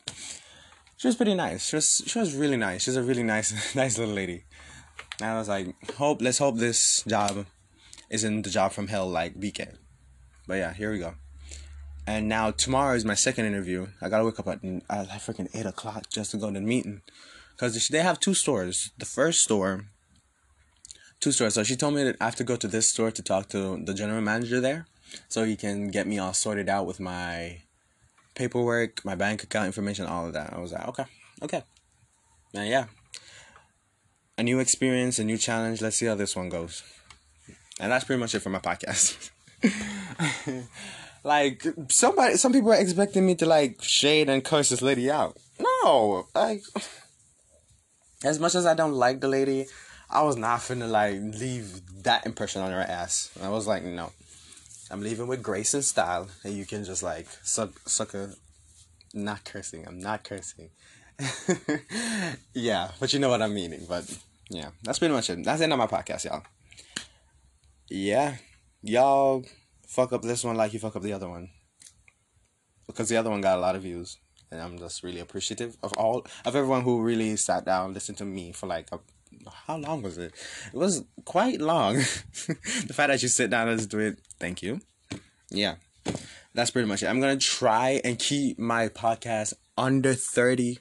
She 0.97 1.07
was 1.07 1.15
pretty 1.15 1.35
nice. 1.35 1.67
She 1.67 1.75
was, 1.75 2.03
she 2.05 2.19
was 2.19 2.35
really 2.35 2.57
nice. 2.57 2.83
She's 2.83 2.95
a 2.95 3.03
really 3.03 3.23
nice, 3.23 3.75
nice 3.75 3.97
little 3.97 4.13
lady. 4.13 4.45
And 5.19 5.29
I 5.29 5.37
was 5.37 5.49
like, 5.49 5.67
hope, 5.95 6.21
let's 6.21 6.37
hope 6.37 6.57
this 6.57 7.03
job 7.07 7.45
isn't 8.09 8.43
the 8.43 8.49
job 8.49 8.71
from 8.71 8.87
hell 8.87 9.09
like 9.09 9.33
weekend. 9.35 9.77
But 10.47 10.55
yeah, 10.55 10.73
here 10.73 10.91
we 10.91 10.99
go. 10.99 11.15
And 12.05 12.27
now 12.27 12.51
tomorrow 12.51 12.95
is 12.95 13.05
my 13.05 13.13
second 13.13 13.45
interview. 13.45 13.87
I 14.01 14.09
gotta 14.09 14.25
wake 14.25 14.39
up 14.39 14.47
at, 14.47 14.63
at 14.63 15.07
freaking 15.21 15.49
8 15.53 15.65
o'clock 15.65 16.09
just 16.09 16.31
to 16.31 16.37
go 16.37 16.47
to 16.47 16.53
the 16.53 16.61
meeting. 16.61 17.01
Because 17.51 17.87
they 17.87 17.99
have 17.99 18.19
two 18.19 18.33
stores. 18.33 18.91
The 18.97 19.05
first 19.05 19.41
store 19.41 19.85
two 21.23 21.31
stores. 21.31 21.53
So 21.53 21.63
she 21.63 21.75
told 21.75 21.95
me 21.95 22.03
that 22.03 22.17
I 22.19 22.25
have 22.25 22.35
to 22.35 22.43
go 22.43 22.55
to 22.57 22.67
this 22.67 22.89
store 22.89 23.11
to 23.11 23.23
talk 23.23 23.49
to 23.49 23.81
the 23.83 23.93
general 23.93 24.21
manager 24.21 24.59
there, 24.59 24.85
so 25.29 25.45
he 25.45 25.55
can 25.55 25.87
get 25.89 26.05
me 26.05 26.19
all 26.19 26.33
sorted 26.33 26.69
out 26.69 26.85
with 26.85 26.99
my 26.99 27.61
paperwork, 28.35 29.03
my 29.05 29.15
bank 29.15 29.43
account 29.43 29.67
information, 29.67 30.05
all 30.05 30.27
of 30.27 30.33
that. 30.33 30.53
I 30.53 30.59
was 30.59 30.73
like, 30.73 30.87
okay, 30.89 31.05
okay, 31.41 31.63
and 32.53 32.67
yeah, 32.67 32.85
a 34.37 34.43
new 34.43 34.59
experience, 34.59 35.17
a 35.19 35.23
new 35.23 35.37
challenge. 35.37 35.81
Let's 35.81 35.97
see 35.97 36.07
how 36.07 36.15
this 36.15 36.35
one 36.35 36.49
goes. 36.49 36.83
And 37.79 37.91
that's 37.91 38.05
pretty 38.05 38.19
much 38.19 38.35
it 38.35 38.41
for 38.41 38.49
my 38.49 38.59
podcast. 38.59 39.31
like 41.23 41.65
somebody, 41.89 42.35
some 42.35 42.51
people 42.51 42.71
are 42.71 42.81
expecting 42.81 43.25
me 43.25 43.35
to 43.35 43.45
like 43.45 43.81
shade 43.81 44.29
and 44.29 44.43
curse 44.43 44.69
this 44.69 44.81
lady 44.81 45.09
out. 45.09 45.37
No, 45.59 46.27
like 46.35 46.61
as 48.23 48.39
much 48.39 48.55
as 48.55 48.65
I 48.65 48.73
don't 48.73 48.93
like 48.93 49.21
the 49.21 49.27
lady, 49.27 49.67
I 50.13 50.21
was 50.21 50.37
not 50.37 50.59
finna 50.59 50.87
like 50.87 51.19
leave 51.39 51.81
that 52.03 52.27
impression 52.27 52.61
on 52.61 52.71
her 52.71 52.81
ass. 52.81 53.31
I 53.41 53.49
was 53.49 53.65
like, 53.65 53.83
no, 53.83 54.11
I'm 54.91 55.01
leaving 55.01 55.25
with 55.25 55.41
grace 55.41 55.73
and 55.73 55.83
style, 55.83 56.27
and 56.43 56.53
you 56.53 56.67
can 56.67 56.83
just 56.83 57.01
like 57.01 57.27
suck 57.41 57.71
suck 57.89 58.13
a. 58.13 58.33
Not 59.15 59.43
cursing. 59.43 59.87
I'm 59.87 59.99
not 59.99 60.23
cursing. 60.23 60.69
yeah, 62.53 62.91
but 62.99 63.11
you 63.13 63.19
know 63.19 63.29
what 63.29 63.41
I'm 63.41 63.53
meaning. 63.53 63.85
But 63.89 64.05
yeah, 64.49 64.69
that's 64.83 64.99
pretty 64.99 65.13
much 65.15 65.29
it. 65.31 65.43
That's 65.43 65.59
the 65.59 65.63
end 65.63 65.73
of 65.73 65.79
my 65.79 65.87
podcast, 65.87 66.25
y'all. 66.25 66.43
Yeah, 67.89 68.35
y'all 68.83 69.43
fuck 69.87 70.13
up 70.13 70.21
this 70.21 70.43
one 70.43 70.57
like 70.57 70.73
you 70.73 70.79
fuck 70.79 70.95
up 70.95 71.01
the 71.01 71.13
other 71.13 71.29
one, 71.29 71.49
because 72.85 73.09
the 73.09 73.17
other 73.17 73.31
one 73.31 73.41
got 73.41 73.57
a 73.57 73.61
lot 73.61 73.75
of 73.75 73.81
views, 73.81 74.17
and 74.51 74.61
I'm 74.61 74.77
just 74.77 75.01
really 75.01 75.19
appreciative 75.19 75.75
of 75.81 75.93
all 75.93 76.25
of 76.45 76.55
everyone 76.55 76.81
who 76.83 77.01
really 77.01 77.35
sat 77.35 77.65
down, 77.65 77.93
listened 77.93 78.19
to 78.19 78.25
me 78.25 78.51
for 78.51 78.67
like 78.67 78.89
a 78.91 78.99
how 79.67 79.77
long 79.77 80.01
was 80.01 80.17
it? 80.17 80.33
It 80.73 80.77
was 80.77 81.03
quite 81.25 81.61
long. 81.61 81.95
the 82.47 82.93
fact 82.93 83.09
that 83.09 83.21
you 83.21 83.29
sit 83.29 83.49
down 83.49 83.69
and 83.69 83.89
do 83.89 83.99
it, 83.99 84.19
thank 84.39 84.61
you. 84.61 84.81
Yeah, 85.49 85.75
that's 86.53 86.71
pretty 86.71 86.87
much 86.87 87.03
it. 87.03 87.07
I'm 87.07 87.19
gonna 87.19 87.37
try 87.37 88.01
and 88.03 88.17
keep 88.17 88.59
my 88.59 88.89
podcast 88.89 89.53
under 89.77 90.13
30. 90.13 90.79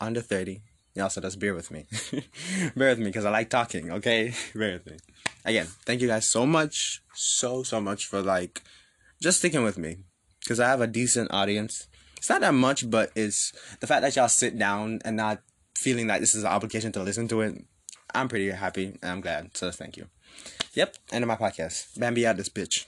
Under 0.00 0.20
30. 0.20 0.62
Yeah, 0.94 1.08
so 1.08 1.20
just 1.20 1.38
bear 1.38 1.54
with 1.54 1.70
me. 1.70 1.86
bear 2.76 2.90
with 2.90 2.98
me 2.98 3.06
because 3.06 3.26
I 3.26 3.30
like 3.30 3.50
talking, 3.50 3.92
okay? 3.92 4.32
bear 4.54 4.74
with 4.74 4.86
me. 4.86 4.96
Again, 5.44 5.66
thank 5.84 6.00
you 6.00 6.08
guys 6.08 6.28
so 6.28 6.46
much, 6.46 7.02
so, 7.14 7.62
so 7.62 7.80
much 7.80 8.06
for 8.06 8.22
like 8.22 8.62
just 9.20 9.38
sticking 9.38 9.62
with 9.62 9.76
me 9.76 9.98
because 10.40 10.58
I 10.58 10.68
have 10.68 10.80
a 10.80 10.86
decent 10.86 11.32
audience. 11.32 11.86
It's 12.16 12.30
not 12.30 12.40
that 12.40 12.54
much, 12.54 12.88
but 12.88 13.10
it's 13.14 13.52
the 13.80 13.86
fact 13.86 14.02
that 14.02 14.16
y'all 14.16 14.28
sit 14.28 14.58
down 14.58 15.00
and 15.04 15.16
not 15.16 15.42
feeling 15.76 16.06
that 16.06 16.20
this 16.20 16.34
is 16.34 16.44
an 16.44 16.50
obligation 16.50 16.92
to 16.92 17.02
listen 17.02 17.28
to 17.28 17.42
it 17.42 17.62
I'm 18.14 18.28
pretty 18.28 18.50
happy 18.50 18.98
and 19.02 19.10
I'm 19.12 19.20
glad. 19.20 19.56
So 19.56 19.70
thank 19.70 19.96
you. 19.96 20.06
Yep, 20.74 20.96
end 21.12 21.24
of 21.24 21.28
my 21.28 21.36
podcast. 21.36 21.98
Bambi 21.98 22.26
out 22.26 22.36
this 22.36 22.48
bitch. 22.48 22.84